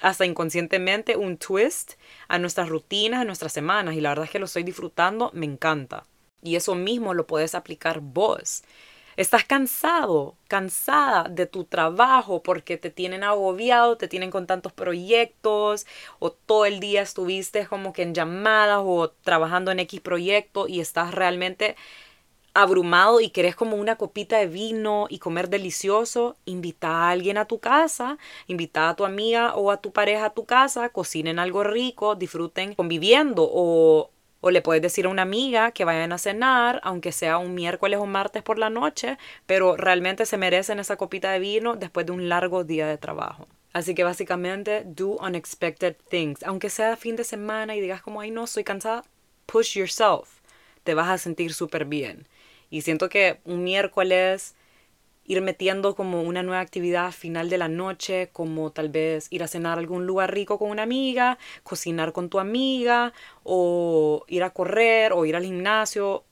hasta 0.01 0.25
inconscientemente 0.25 1.17
un 1.17 1.37
twist 1.37 1.93
a 2.27 2.39
nuestras 2.39 2.69
rutinas, 2.69 3.21
a 3.21 3.25
nuestras 3.25 3.53
semanas 3.53 3.95
y 3.95 4.01
la 4.01 4.09
verdad 4.09 4.25
es 4.25 4.31
que 4.31 4.39
lo 4.39 4.45
estoy 4.45 4.63
disfrutando, 4.63 5.31
me 5.33 5.45
encanta. 5.45 6.05
Y 6.41 6.55
eso 6.55 6.75
mismo 6.75 7.13
lo 7.13 7.27
puedes 7.27 7.53
aplicar 7.53 7.99
vos. 7.99 8.63
Estás 9.19 9.43
cansado, 9.43 10.37
cansada 10.47 11.27
de 11.27 11.45
tu 11.45 11.65
trabajo 11.65 12.41
porque 12.41 12.77
te 12.77 12.89
tienen 12.89 13.25
agobiado, 13.25 13.97
te 13.97 14.07
tienen 14.07 14.31
con 14.31 14.47
tantos 14.47 14.71
proyectos 14.71 15.85
o 16.19 16.31
todo 16.31 16.65
el 16.65 16.79
día 16.79 17.01
estuviste 17.01 17.67
como 17.67 17.91
que 17.91 18.03
en 18.03 18.13
llamadas 18.13 18.79
o 18.81 19.09
trabajando 19.09 19.71
en 19.71 19.79
X 19.81 19.99
proyecto 19.99 20.69
y 20.69 20.79
estás 20.79 21.13
realmente 21.13 21.75
abrumado 22.53 23.19
y 23.19 23.31
querés 23.31 23.57
como 23.57 23.75
una 23.75 23.97
copita 23.97 24.37
de 24.37 24.47
vino 24.47 25.07
y 25.09 25.19
comer 25.19 25.49
delicioso, 25.49 26.37
invita 26.45 26.87
a 26.89 27.09
alguien 27.09 27.37
a 27.37 27.43
tu 27.43 27.59
casa, 27.59 28.17
invita 28.47 28.87
a 28.87 28.95
tu 28.95 29.03
amiga 29.03 29.53
o 29.55 29.71
a 29.71 29.81
tu 29.81 29.91
pareja 29.91 30.27
a 30.27 30.33
tu 30.33 30.45
casa, 30.45 30.87
cocinen 30.89 31.39
algo 31.39 31.65
rico, 31.65 32.15
disfruten 32.15 32.73
conviviendo 32.73 33.45
o 33.51 34.11
o 34.41 34.51
le 34.51 34.61
puedes 34.61 34.81
decir 34.81 35.05
a 35.05 35.09
una 35.09 35.23
amiga 35.23 35.71
que 35.71 35.85
vayan 35.85 36.11
a 36.11 36.17
cenar, 36.17 36.79
aunque 36.83 37.11
sea 37.11 37.37
un 37.37 37.53
miércoles 37.53 37.99
o 37.99 38.05
martes 38.05 38.43
por 38.43 38.57
la 38.57 38.69
noche, 38.69 39.17
pero 39.45 39.75
realmente 39.75 40.25
se 40.25 40.37
merecen 40.37 40.79
esa 40.79 40.97
copita 40.97 41.31
de 41.31 41.39
vino 41.39 41.75
después 41.75 42.05
de 42.05 42.13
un 42.13 42.29
largo 42.29 42.63
día 42.63 42.87
de 42.87 42.97
trabajo. 42.97 43.47
Así 43.73 43.93
que 43.93 44.03
básicamente, 44.03 44.83
do 44.85 45.17
unexpected 45.17 45.95
things. 46.09 46.43
Aunque 46.43 46.69
sea 46.69 46.95
fin 46.95 47.15
de 47.15 47.23
semana 47.23 47.75
y 47.75 47.81
digas 47.81 48.01
como, 48.01 48.21
ay 48.21 48.31
no, 48.31 48.45
estoy 48.45 48.63
cansada, 48.63 49.03
push 49.45 49.77
yourself. 49.77 50.39
Te 50.83 50.93
vas 50.93 51.09
a 51.09 51.17
sentir 51.17 51.53
súper 51.53 51.85
bien. 51.85 52.27
Y 52.69 52.81
siento 52.81 53.09
que 53.09 53.39
un 53.45 53.63
miércoles 53.63 54.55
ir 55.29 55.41
metiendo 55.41 55.95
como 55.95 56.23
una 56.23 56.41
nueva 56.41 56.59
actividad 56.59 57.11
final 57.11 57.49
de 57.51 57.59
la 57.59 57.67
noche, 57.67 58.29
como 58.33 58.71
tal 58.71 58.89
vez 58.89 59.27
ir 59.29 59.43
a 59.43 59.47
cenar 59.47 59.77
a 59.77 59.81
algún 59.81 60.07
lugar 60.07 60.33
rico 60.33 60.57
con 60.57 60.71
una 60.71 60.81
amiga, 60.81 61.37
cocinar 61.61 62.13
con 62.13 62.29
tu 62.29 62.39
amiga, 62.39 63.13
o 63.43 64.25
ir 64.27 64.43
a 64.43 64.49
correr, 64.49 65.13
o 65.13 65.25
ir 65.25 65.35
al 65.35 65.43
gimnasio, 65.43 66.25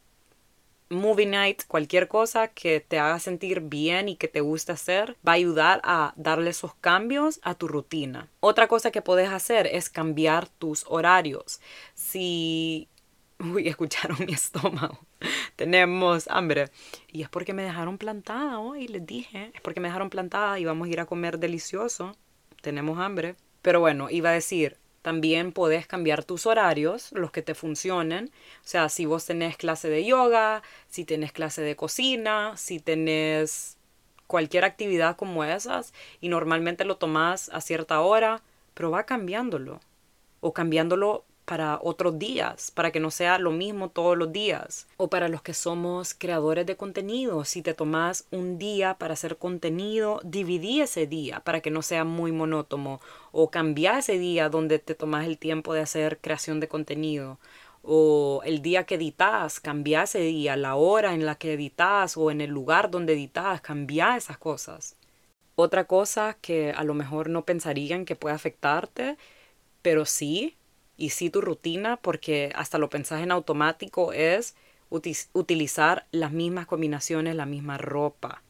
movie 0.90 1.28
night, 1.28 1.62
cualquier 1.68 2.08
cosa 2.08 2.48
que 2.48 2.80
te 2.80 2.98
haga 2.98 3.20
sentir 3.20 3.62
bien 3.62 4.10
y 4.10 4.16
que 4.16 4.28
te 4.28 4.42
guste 4.42 4.72
hacer, 4.72 5.16
va 5.26 5.34
a 5.34 5.36
ayudar 5.36 5.80
a 5.84 6.14
darle 6.16 6.50
esos 6.50 6.74
cambios 6.74 7.40
a 7.44 7.54
tu 7.54 7.68
rutina. 7.68 8.32
Otra 8.40 8.68
cosa 8.68 8.90
que 8.90 9.04
puedes 9.04 9.30
hacer 9.30 9.68
es 9.68 9.92
cambiar 9.92 10.48
tus 10.48 10.86
horarios. 10.88 11.62
Si... 11.94 12.90
Uy, 13.40 13.68
escucharon 13.68 14.18
mi 14.26 14.34
estómago. 14.34 15.07
Tenemos 15.56 16.28
hambre. 16.30 16.70
Y 17.12 17.22
es 17.22 17.30
porque 17.30 17.54
me 17.54 17.64
dejaron 17.64 17.98
plantada 17.98 18.60
hoy, 18.60 18.88
les 18.88 19.06
dije. 19.06 19.52
Es 19.54 19.62
porque 19.62 19.80
me 19.80 19.88
dejaron 19.88 20.10
plantada 20.10 20.60
y 20.60 20.66
vamos 20.66 20.88
a 20.88 20.92
ir 20.92 21.00
a 21.00 21.06
comer 21.06 21.40
delicioso. 21.40 22.16
Tenemos 22.62 23.00
hambre. 23.00 23.36
Pero 23.62 23.80
bueno, 23.80 24.10
iba 24.10 24.30
a 24.30 24.34
decir, 24.34 24.78
también 25.02 25.52
puedes 25.52 25.88
cambiar 25.88 26.24
tus 26.24 26.46
horarios, 26.46 27.12
los 27.14 27.32
que 27.32 27.42
te 27.42 27.56
funcionen. 27.56 28.32
O 28.64 28.68
sea, 28.68 28.90
si 28.90 29.06
vos 29.06 29.26
tenés 29.26 29.58
clase 29.58 29.90
de 29.90 30.06
yoga, 30.06 30.62
si 30.90 31.06
tenés 31.06 31.32
clase 31.32 31.62
de 31.62 31.76
cocina, 31.76 32.58
si 32.58 32.80
tenés 32.80 33.78
cualquier 34.28 34.66
actividad 34.66 35.16
como 35.16 35.44
esas 35.46 35.94
y 36.20 36.30
normalmente 36.30 36.84
lo 36.84 36.98
tomás 36.98 37.50
a 37.54 37.62
cierta 37.62 38.02
hora, 38.02 38.42
pero 38.74 38.92
va 38.92 39.06
cambiándolo. 39.06 39.80
O 40.42 40.54
cambiándolo 40.54 41.24
para 41.48 41.80
otros 41.82 42.20
días, 42.20 42.72
para 42.72 42.92
que 42.92 43.00
no 43.00 43.10
sea 43.10 43.40
lo 43.40 43.52
mismo 43.52 43.90
todos 43.90 44.18
los 44.18 44.34
días. 44.34 44.86
O 44.98 45.08
para 45.08 45.30
los 45.30 45.42
que 45.42 45.54
somos 45.54 46.14
creadores 46.14 46.66
de 46.66 46.76
contenido, 46.76 47.46
si 47.46 47.62
te 47.62 47.74
tomas 47.74 48.26
un 48.32 48.58
día 48.58 48.96
para 48.96 49.14
hacer 49.14 49.38
contenido, 49.38 50.20
dividí 50.26 50.82
ese 50.82 51.08
día 51.08 51.40
para 51.40 51.62
que 51.62 51.72
no 51.72 51.82
sea 51.82 52.04
muy 52.04 52.34
monótono. 52.34 53.00
O 53.32 53.50
cambia 53.50 54.00
ese 54.00 54.20
día 54.20 54.50
donde 54.50 54.78
te 54.80 54.94
tomas 54.94 55.26
el 55.26 55.38
tiempo 55.38 55.74
de 55.74 55.80
hacer 55.80 56.20
creación 56.20 56.60
de 56.60 56.68
contenido. 56.68 57.40
O 57.82 58.42
el 58.44 58.62
día 58.62 58.84
que 58.84 58.96
editas, 58.96 59.62
cambia 59.62 60.04
ese 60.04 60.20
día, 60.20 60.58
la 60.58 60.76
hora 60.76 61.14
en 61.14 61.26
la 61.26 61.36
que 61.36 61.54
editas 61.54 62.18
o 62.18 62.30
en 62.30 62.42
el 62.42 62.50
lugar 62.50 62.92
donde 62.92 63.14
editas, 63.14 63.62
cambia 63.62 64.18
esas 64.18 64.38
cosas. 64.38 64.98
Otra 65.56 65.86
cosa 65.86 66.38
que 66.42 66.72
a 66.72 66.84
lo 66.84 66.94
mejor 66.94 67.30
no 67.30 67.46
pensarían 67.46 68.04
que 68.04 68.18
puede 68.18 68.36
afectarte, 68.36 69.18
pero 69.82 70.06
sí, 70.06 70.57
y 70.98 71.12
sí 71.12 71.30
tu 71.30 71.42
rutina, 71.42 71.98
porque 71.98 72.52
hasta 72.56 72.78
lo 72.78 72.90
pensás 72.90 73.22
en 73.22 73.32
automático, 73.32 74.12
es 74.14 74.56
utilizar 74.90 76.08
las 76.12 76.32
mismas 76.32 76.66
combinaciones, 76.66 77.36
la 77.36 77.46
misma 77.46 77.78
ropa. 77.78 78.42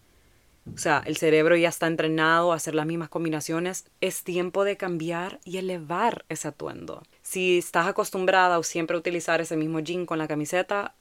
O 0.74 0.78
sea, 0.78 1.02
el 1.06 1.18
cerebro 1.18 1.56
ya 1.56 1.70
está 1.70 1.88
entrenado 1.88 2.52
a 2.52 2.56
hacer 2.56 2.76
las 2.76 2.86
mismas 2.86 3.10
combinaciones. 3.10 3.86
Es 4.02 4.24
tiempo 4.24 4.66
de 4.66 4.76
cambiar 4.76 5.40
y 5.46 5.58
elevar 5.58 6.26
ese 6.30 6.50
atuendo. 6.50 7.04
Si 7.22 7.58
estás 7.58 7.88
acostumbrada 7.88 8.60
o 8.60 8.64
siempre 8.64 8.96
a 8.96 9.00
utilizar 9.00 9.40
ese 9.40 9.56
mismo 9.56 9.80
jean 9.80 10.06
con 10.06 10.18
la 10.18 10.28
camiseta, 10.28 10.94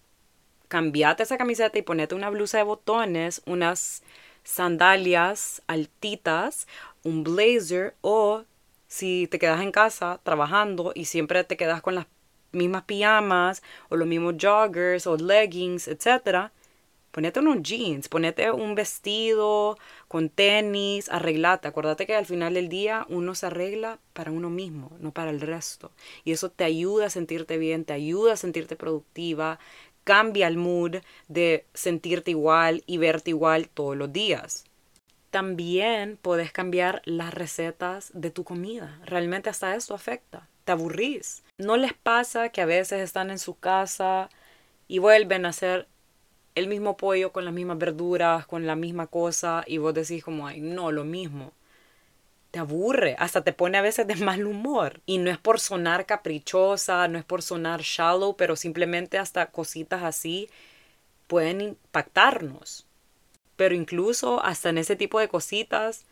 cambiate 0.68 1.24
esa 1.24 1.37
camiseta 1.37 1.78
y 1.78 1.82
ponete 1.82 2.14
una 2.14 2.30
blusa 2.30 2.59
de 2.59 2.64
botones, 2.64 3.42
unas 3.44 4.02
sandalias 4.44 5.62
altitas, 5.66 6.68
un 7.02 7.24
blazer 7.24 7.94
o 8.02 8.44
si 8.88 9.27
te 9.29 9.38
quedas 9.38 9.61
en 9.62 9.72
casa 9.72 10.20
trabajando 10.22 10.92
y 10.94 11.07
siempre 11.07 11.44
te 11.44 11.57
quedas 11.57 11.83
con 11.83 11.94
las 11.94 12.07
mismas 12.53 12.85
pijamas 12.85 13.62
o 13.88 13.96
los 13.96 14.09
mismos 14.09 14.35
joggers 14.40 15.07
o 15.07 15.16
leggings, 15.16 15.88
etc., 15.88 16.51
ponete 17.11 17.40
unos 17.40 17.62
jeans, 17.62 18.09
ponete 18.09 18.51
un 18.51 18.75
vestido 18.75 19.79
con 20.07 20.29
tenis, 20.29 21.09
arreglate. 21.09 21.66
Acuérdate 21.66 22.07
que 22.07 22.14
al 22.14 22.27
final 22.27 22.55
del 22.55 22.68
día 22.68 23.07
uno 23.09 23.35
se 23.35 23.46
arregla 23.46 23.99
para 24.12 24.31
uno 24.31 24.51
mismo, 24.51 24.92
no 25.01 25.12
para 25.12 25.31
el 25.31 25.40
resto. 25.40 25.92
Y 26.25 26.33
eso 26.33 26.51
te 26.51 26.64
ayuda 26.64 27.07
a 27.07 27.11
sentirte 27.11 27.57
bien, 27.57 27.87
te 27.87 27.94
ayuda 27.94 28.35
a 28.35 28.37
sentirte 28.37 28.77
productiva, 28.77 29.59
cambia 30.05 30.46
el 30.46 30.59
mood 30.59 30.96
de 31.29 31.64
sentirte 31.72 32.33
igual 32.33 32.83
y 32.87 32.99
verte 32.99 33.31
igual 33.31 33.70
todos 33.70 33.96
los 33.96 34.12
días 34.12 34.65
también 35.37 36.18
puedes 36.22 36.51
cambiar 36.51 37.03
las 37.05 37.35
recetas 37.35 38.11
de 38.14 38.31
tu 38.31 38.42
comida. 38.42 38.99
Realmente 39.05 39.51
hasta 39.51 39.75
esto 39.75 39.92
afecta. 39.92 40.49
Te 40.64 40.72
aburrís. 40.72 41.42
¿No 41.59 41.77
les 41.77 41.92
pasa 41.92 42.49
que 42.49 42.62
a 42.62 42.64
veces 42.64 43.03
están 43.03 43.29
en 43.29 43.38
su 43.38 43.55
casa 43.59 44.31
y 44.88 44.99
vuelven 44.99 45.44
a 45.44 45.51
hacer 45.51 45.88
el 46.55 46.68
mismo 46.68 46.96
pollo 46.96 47.33
con 47.33 47.44
las 47.44 47.53
mismas 47.53 47.77
verduras, 47.77 48.46
con 48.46 48.66
la 48.66 48.77
misma 48.77 49.09
cosa 49.09 49.62
y 49.66 49.77
vos 49.77 49.92
decís 49.92 50.25
como, 50.25 50.46
ay, 50.46 50.62
no, 50.62 50.90
lo 50.90 51.05
mismo? 51.05 51.53
Te 52.51 52.59
aburre, 52.59 53.14
hasta 53.18 53.44
te 53.44 53.53
pone 53.53 53.77
a 53.77 53.83
veces 53.83 54.07
de 54.07 54.16
mal 54.16 54.46
humor. 54.46 55.03
Y 55.05 55.18
no 55.18 55.31
es 55.31 55.37
por 55.37 55.61
sonar 55.61 56.07
caprichosa, 56.07 57.09
no 57.09 57.18
es 57.18 57.27
por 57.27 57.42
sonar 57.42 57.83
shallow, 57.83 58.38
pero 58.38 58.57
simplemente 58.57 59.18
hasta 59.18 59.51
cositas 59.51 60.03
así 60.03 60.49
pueden 61.27 61.61
impactarnos 61.61 62.86
pero 63.57 63.75
incluso 63.75 64.42
hasta 64.42 64.69
en 64.69 64.79
ese 64.79 64.97
tipo 64.97 65.19
de 65.21 65.29
cositas 65.29 66.05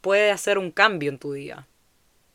puede 0.00 0.30
hacer 0.30 0.58
un 0.58 0.70
cambio 0.70 1.10
en 1.10 1.18
tu 1.18 1.32
día. 1.32 1.66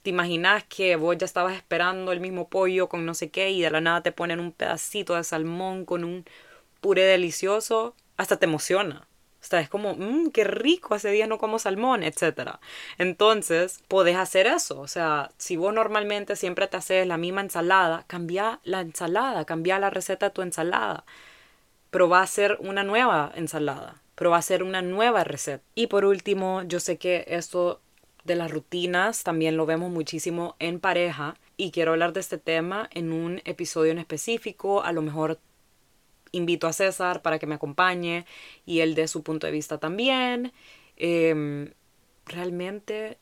¿Te 0.04 0.12
imaginas 0.12 0.64
que 0.66 0.96
vos 0.96 1.18
ya 1.18 1.26
estabas 1.26 1.56
esperando 1.56 2.12
el 2.12 2.20
mismo 2.20 2.48
pollo 2.50 2.90
con 2.90 3.06
no 3.06 3.14
sé 3.16 3.32
qué 3.32 3.52
y 3.52 3.62
de 3.62 3.72
la 3.72 3.82
nada 3.82 4.04
te 4.04 4.12
ponen 4.12 4.40
un 4.40 4.52
pedacito 4.52 5.16
de 5.16 5.24
salmón 5.24 5.86
con 5.86 6.04
un 6.04 6.26
puré 6.82 7.04
delicioso? 7.04 7.96
Hasta 8.18 8.38
te 8.38 8.46
emociona. 8.46 9.08
Sea, 9.40 9.60
es 9.60 9.70
como, 9.70 9.96
mmm, 9.96 10.32
qué 10.32 10.44
rico, 10.44 10.96
hace 10.96 11.12
días 11.12 11.30
no 11.30 11.38
como 11.38 11.60
salmón, 11.60 12.04
etc. 12.04 12.60
Entonces, 12.98 13.84
podés 13.88 14.16
hacer 14.18 14.48
eso. 14.48 14.80
O 14.80 14.88
sea, 14.88 15.32
si 15.38 15.56
vos 15.58 15.74
normalmente 15.74 16.36
siempre 16.36 16.68
te 16.68 16.78
haces 16.78 17.08
la 17.08 17.18
misma 17.18 17.42
ensalada, 17.42 18.06
cambia 18.08 18.60
la 18.64 18.82
ensalada, 18.82 19.46
cambia 19.46 19.80
la 19.80 19.92
receta 19.92 20.28
de 20.28 20.34
tu 20.34 20.42
ensalada. 20.42 21.06
Pero 21.92 22.10
va 22.10 22.22
a 22.22 22.28
ser 22.28 22.58
una 22.62 22.84
nueva 22.84 23.32
ensalada 23.36 24.02
pero 24.16 24.32
va 24.32 24.38
a 24.38 24.42
ser 24.42 24.64
una 24.64 24.82
nueva 24.82 25.24
receta. 25.24 25.64
Y 25.76 25.88
por 25.88 26.06
último, 26.06 26.64
yo 26.64 26.80
sé 26.80 26.98
que 26.98 27.26
esto 27.28 27.82
de 28.24 28.36
las 28.36 28.52
rutinas 28.52 29.24
también 29.24 29.56
lo 29.56 29.66
vemos 29.66 29.92
muchísimo 29.92 30.56
en 30.60 30.80
pareja 30.80 31.36
y 31.58 31.72
quiero 31.72 31.92
hablar 31.92 32.12
de 32.14 32.20
este 32.20 32.38
tema 32.38 32.90
en 32.94 33.12
un 33.12 33.42
episodio 33.46 33.92
en 33.92 34.00
específico, 34.00 34.84
a 34.84 34.92
lo 34.92 35.02
mejor 35.02 35.40
invito 36.32 36.68
a 36.68 36.74
César 36.74 37.22
para 37.22 37.40
que 37.40 37.46
me 37.48 37.56
acompañe 37.56 38.26
y 38.66 38.80
él 38.80 38.96
dé 38.96 39.08
su 39.08 39.24
punto 39.24 39.48
de 39.48 39.54
vista 39.54 39.78
también. 39.78 40.52
Em, 40.98 41.72
realmente 42.26 43.20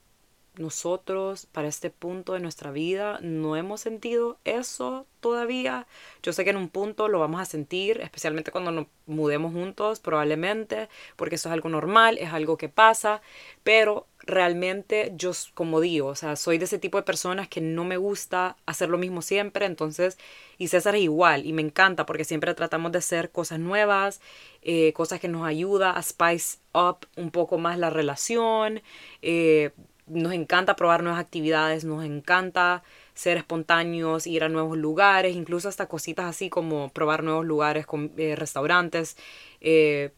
nosotros 0.55 1.47
para 1.47 1.67
este 1.67 1.89
punto 1.89 2.33
de 2.33 2.39
nuestra 2.39 2.71
vida 2.71 3.19
no 3.21 3.55
hemos 3.55 3.81
sentido 3.81 4.37
eso 4.45 5.07
todavía. 5.19 5.87
Yo 6.21 6.33
sé 6.33 6.43
que 6.43 6.51
en 6.51 6.57
un 6.57 6.69
punto 6.69 7.07
lo 7.07 7.19
vamos 7.19 7.41
a 7.41 7.45
sentir, 7.45 7.99
especialmente 8.01 8.51
cuando 8.51 8.71
nos 8.71 8.87
mudemos 9.07 9.53
juntos, 9.53 9.99
probablemente, 9.99 10.89
porque 11.15 11.35
eso 11.35 11.49
es 11.49 11.53
algo 11.53 11.69
normal, 11.69 12.17
es 12.19 12.31
algo 12.33 12.57
que 12.57 12.69
pasa, 12.69 13.21
pero 13.63 14.05
realmente 14.19 15.11
yo, 15.15 15.31
como 15.53 15.81
digo, 15.81 16.07
o 16.07 16.15
sea, 16.15 16.35
soy 16.35 16.57
de 16.57 16.65
ese 16.65 16.77
tipo 16.77 16.97
de 16.97 17.03
personas 17.03 17.47
que 17.47 17.61
no 17.61 17.83
me 17.83 17.97
gusta 17.97 18.55
hacer 18.65 18.89
lo 18.89 18.97
mismo 18.97 19.21
siempre, 19.21 19.65
entonces, 19.65 20.17
y 20.57 20.67
César 20.67 20.95
es 20.95 21.01
igual, 21.01 21.45
y 21.45 21.53
me 21.53 21.61
encanta 21.61 22.05
porque 22.05 22.25
siempre 22.25 22.53
tratamos 22.53 22.91
de 22.91 22.99
hacer 22.99 23.31
cosas 23.31 23.59
nuevas, 23.59 24.21
eh, 24.61 24.93
cosas 24.93 25.19
que 25.19 25.27
nos 25.27 25.45
ayuda 25.47 25.91
a 25.91 26.03
spice 26.03 26.59
up 26.73 27.07
un 27.17 27.31
poco 27.31 27.57
más 27.57 27.77
la 27.79 27.89
relación, 27.89 28.81
eh, 29.21 29.71
nos 30.07 30.33
encanta 30.33 30.75
probar 30.75 31.03
nuevas 31.03 31.21
actividades, 31.21 31.85
nos 31.85 32.03
encanta 32.03 32.83
ser 33.13 33.37
espontáneos, 33.37 34.27
ir 34.27 34.43
a 34.43 34.49
nuevos 34.49 34.77
lugares, 34.77 35.35
incluso 35.35 35.69
hasta 35.69 35.87
cositas 35.87 36.25
así 36.25 36.49
como 36.49 36.89
probar 36.89 37.23
nuevos 37.23 37.45
lugares, 37.45 37.85
con, 37.85 38.11
eh, 38.17 38.35
restaurantes, 38.35 39.17
eh, 39.61 40.11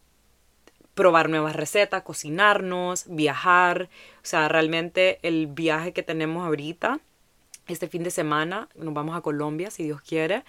probar 0.94 1.30
nuevas 1.30 1.56
recetas, 1.56 2.04
cocinarnos, 2.04 3.06
viajar. 3.08 3.90
O 4.18 4.26
sea, 4.26 4.48
realmente 4.48 5.20
el 5.24 5.48
viaje 5.48 5.94
que 5.94 6.04
tenemos 6.04 6.46
ahorita, 6.46 7.00
este 7.68 7.88
fin 7.88 8.04
de 8.04 8.12
semana, 8.12 8.70
nos 8.76 8.94
vamos 8.94 9.16
a 9.16 9.22
Colombia, 9.22 9.72
si 9.72 9.84
Dios 9.84 10.02
quiere, 10.02 10.44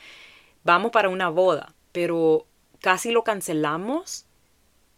vamos 0.64 0.92
para 0.92 1.08
una 1.08 1.28
boda, 1.28 1.74
pero 1.92 2.46
casi 2.80 3.10
lo 3.10 3.24
cancelamos 3.24 4.25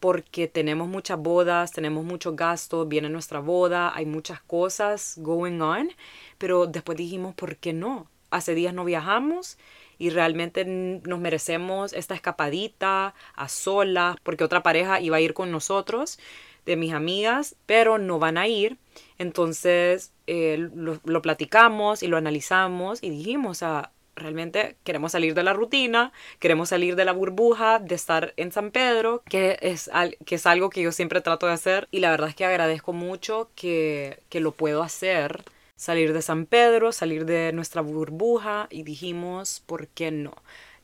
porque 0.00 0.48
tenemos 0.48 0.88
muchas 0.88 1.18
bodas, 1.18 1.72
tenemos 1.72 2.04
muchos 2.04 2.36
gastos, 2.36 2.88
viene 2.88 3.08
nuestra 3.08 3.40
boda, 3.40 3.92
hay 3.94 4.06
muchas 4.06 4.40
cosas 4.40 5.14
going 5.18 5.60
on, 5.60 5.90
pero 6.38 6.66
después 6.66 6.96
dijimos, 6.96 7.34
¿por 7.34 7.56
qué 7.56 7.72
no? 7.72 8.08
Hace 8.30 8.54
días 8.54 8.74
no 8.74 8.84
viajamos 8.84 9.58
y 9.98 10.10
realmente 10.10 10.64
nos 10.64 11.18
merecemos 11.18 11.92
esta 11.92 12.14
escapadita 12.14 13.14
a 13.34 13.48
solas, 13.48 14.16
porque 14.22 14.44
otra 14.44 14.62
pareja 14.62 15.00
iba 15.00 15.16
a 15.16 15.20
ir 15.20 15.34
con 15.34 15.50
nosotros, 15.50 16.18
de 16.66 16.76
mis 16.76 16.92
amigas, 16.92 17.56
pero 17.66 17.98
no 17.98 18.18
van 18.18 18.36
a 18.38 18.46
ir. 18.46 18.76
Entonces 19.16 20.12
eh, 20.26 20.68
lo, 20.74 21.22
platicamos 21.22 22.02
y 22.02 22.08
lo 22.08 22.18
analizamos 22.18 23.02
y 23.02 23.10
dijimos, 23.10 23.62
o 23.62 23.88
realmente 24.18 24.76
queremos 24.84 25.12
salir 25.12 25.34
de 25.34 25.42
la 25.42 25.52
rutina, 25.52 26.12
queremos 26.38 26.70
salir 26.70 26.96
de 26.96 27.04
la 27.04 27.12
burbuja 27.12 27.78
de 27.78 27.94
estar 27.94 28.34
en 28.36 28.52
San 28.52 28.70
Pedro, 28.70 29.22
que 29.28 29.58
es, 29.60 29.90
que 30.24 30.34
es 30.34 30.46
algo 30.46 30.70
que 30.70 30.82
yo 30.82 30.92
siempre 30.92 31.20
trato 31.20 31.46
de 31.46 31.52
hacer 31.52 31.88
y 31.90 32.00
la 32.00 32.10
verdad 32.10 32.28
es 32.28 32.34
que 32.34 32.44
agradezco 32.44 32.92
mucho 32.92 33.50
que, 33.54 34.20
que 34.28 34.40
lo 34.40 34.52
puedo 34.52 34.82
hacer, 34.82 35.44
salir 35.76 36.12
de 36.12 36.22
San 36.22 36.46
Pedro, 36.46 36.92
salir 36.92 37.24
de 37.24 37.52
nuestra 37.52 37.82
burbuja 37.82 38.66
y 38.70 38.82
dijimos, 38.82 39.62
¿por 39.64 39.86
qué 39.88 40.10
no? 40.10 40.34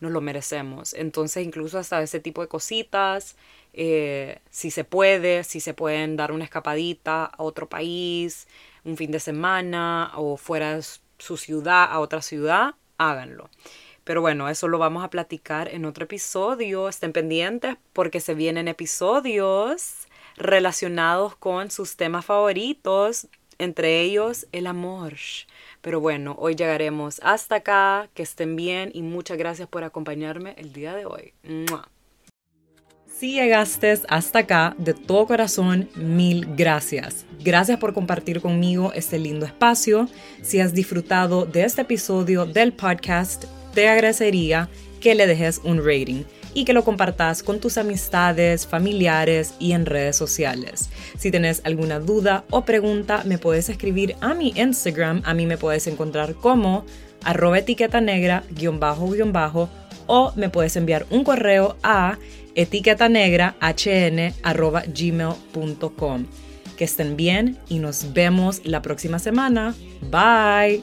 Nos 0.00 0.12
lo 0.12 0.20
merecemos. 0.20 0.94
Entonces 0.94 1.44
incluso 1.44 1.78
hasta 1.78 2.00
ese 2.02 2.20
tipo 2.20 2.42
de 2.42 2.48
cositas, 2.48 3.36
eh, 3.72 4.38
si 4.50 4.70
se 4.70 4.84
puede, 4.84 5.42
si 5.44 5.60
se 5.60 5.74
pueden 5.74 6.16
dar 6.16 6.30
una 6.30 6.44
escapadita 6.44 7.24
a 7.24 7.42
otro 7.42 7.68
país, 7.68 8.46
un 8.84 8.96
fin 8.96 9.10
de 9.10 9.20
semana 9.20 10.12
o 10.16 10.36
fuera 10.36 10.76
de 10.76 10.84
su 11.18 11.36
ciudad 11.36 11.84
a 11.90 11.98
otra 11.98 12.22
ciudad, 12.22 12.74
háganlo. 12.98 13.50
Pero 14.04 14.20
bueno, 14.20 14.48
eso 14.48 14.68
lo 14.68 14.78
vamos 14.78 15.02
a 15.02 15.10
platicar 15.10 15.68
en 15.68 15.86
otro 15.86 16.04
episodio. 16.04 16.88
Estén 16.88 17.12
pendientes 17.12 17.76
porque 17.92 18.20
se 18.20 18.34
vienen 18.34 18.68
episodios 18.68 20.06
relacionados 20.36 21.36
con 21.36 21.70
sus 21.70 21.96
temas 21.96 22.24
favoritos, 22.24 23.28
entre 23.58 24.02
ellos 24.02 24.46
el 24.52 24.66
amor. 24.66 25.14
Pero 25.80 26.00
bueno, 26.00 26.34
hoy 26.38 26.54
llegaremos 26.54 27.20
hasta 27.22 27.56
acá. 27.56 28.08
Que 28.14 28.22
estén 28.22 28.56
bien 28.56 28.90
y 28.92 29.02
muchas 29.02 29.38
gracias 29.38 29.68
por 29.68 29.84
acompañarme 29.84 30.54
el 30.58 30.72
día 30.72 30.94
de 30.94 31.06
hoy. 31.06 31.32
Si 33.16 33.34
llegaste 33.34 33.96
hasta 34.08 34.40
acá, 34.40 34.74
de 34.76 34.92
todo 34.92 35.26
corazón, 35.26 35.88
mil 35.94 36.46
gracias. 36.56 37.26
Gracias 37.44 37.78
por 37.78 37.94
compartir 37.94 38.40
conmigo 38.40 38.92
este 38.92 39.20
lindo 39.20 39.46
espacio. 39.46 40.08
Si 40.42 40.58
has 40.58 40.74
disfrutado 40.74 41.46
de 41.46 41.62
este 41.62 41.82
episodio 41.82 42.44
del 42.44 42.72
podcast, 42.72 43.44
te 43.72 43.88
agradecería 43.88 44.68
que 45.00 45.14
le 45.14 45.28
dejes 45.28 45.60
un 45.62 45.78
rating 45.78 46.24
y 46.54 46.64
que 46.64 46.72
lo 46.72 46.82
compartas 46.82 47.44
con 47.44 47.60
tus 47.60 47.78
amistades, 47.78 48.66
familiares 48.66 49.54
y 49.60 49.72
en 49.72 49.86
redes 49.86 50.16
sociales. 50.16 50.90
Si 51.16 51.30
tienes 51.30 51.60
alguna 51.64 52.00
duda 52.00 52.44
o 52.50 52.64
pregunta, 52.64 53.22
me 53.24 53.38
puedes 53.38 53.68
escribir 53.68 54.16
a 54.22 54.34
mi 54.34 54.52
Instagram. 54.56 55.22
A 55.24 55.34
mí 55.34 55.46
me 55.46 55.56
puedes 55.56 55.86
encontrar 55.86 56.34
como 56.34 56.84
arroba 57.22 57.60
etiqueta 57.60 58.00
negra 58.00 58.42
guion 58.50 58.80
bajo 58.80 59.08
guion 59.08 59.32
bajo 59.32 59.68
o 60.06 60.32
me 60.34 60.48
puedes 60.48 60.74
enviar 60.76 61.06
un 61.10 61.22
correo 61.24 61.76
a 61.82 62.18
etiqueta 62.54 63.08
negra 63.08 63.56
gmail.com. 64.86 66.26
Que 66.76 66.84
estén 66.84 67.16
bien 67.16 67.58
y 67.68 67.78
nos 67.78 68.12
vemos 68.12 68.62
la 68.64 68.82
próxima 68.82 69.18
semana. 69.18 69.74
Bye. 70.10 70.82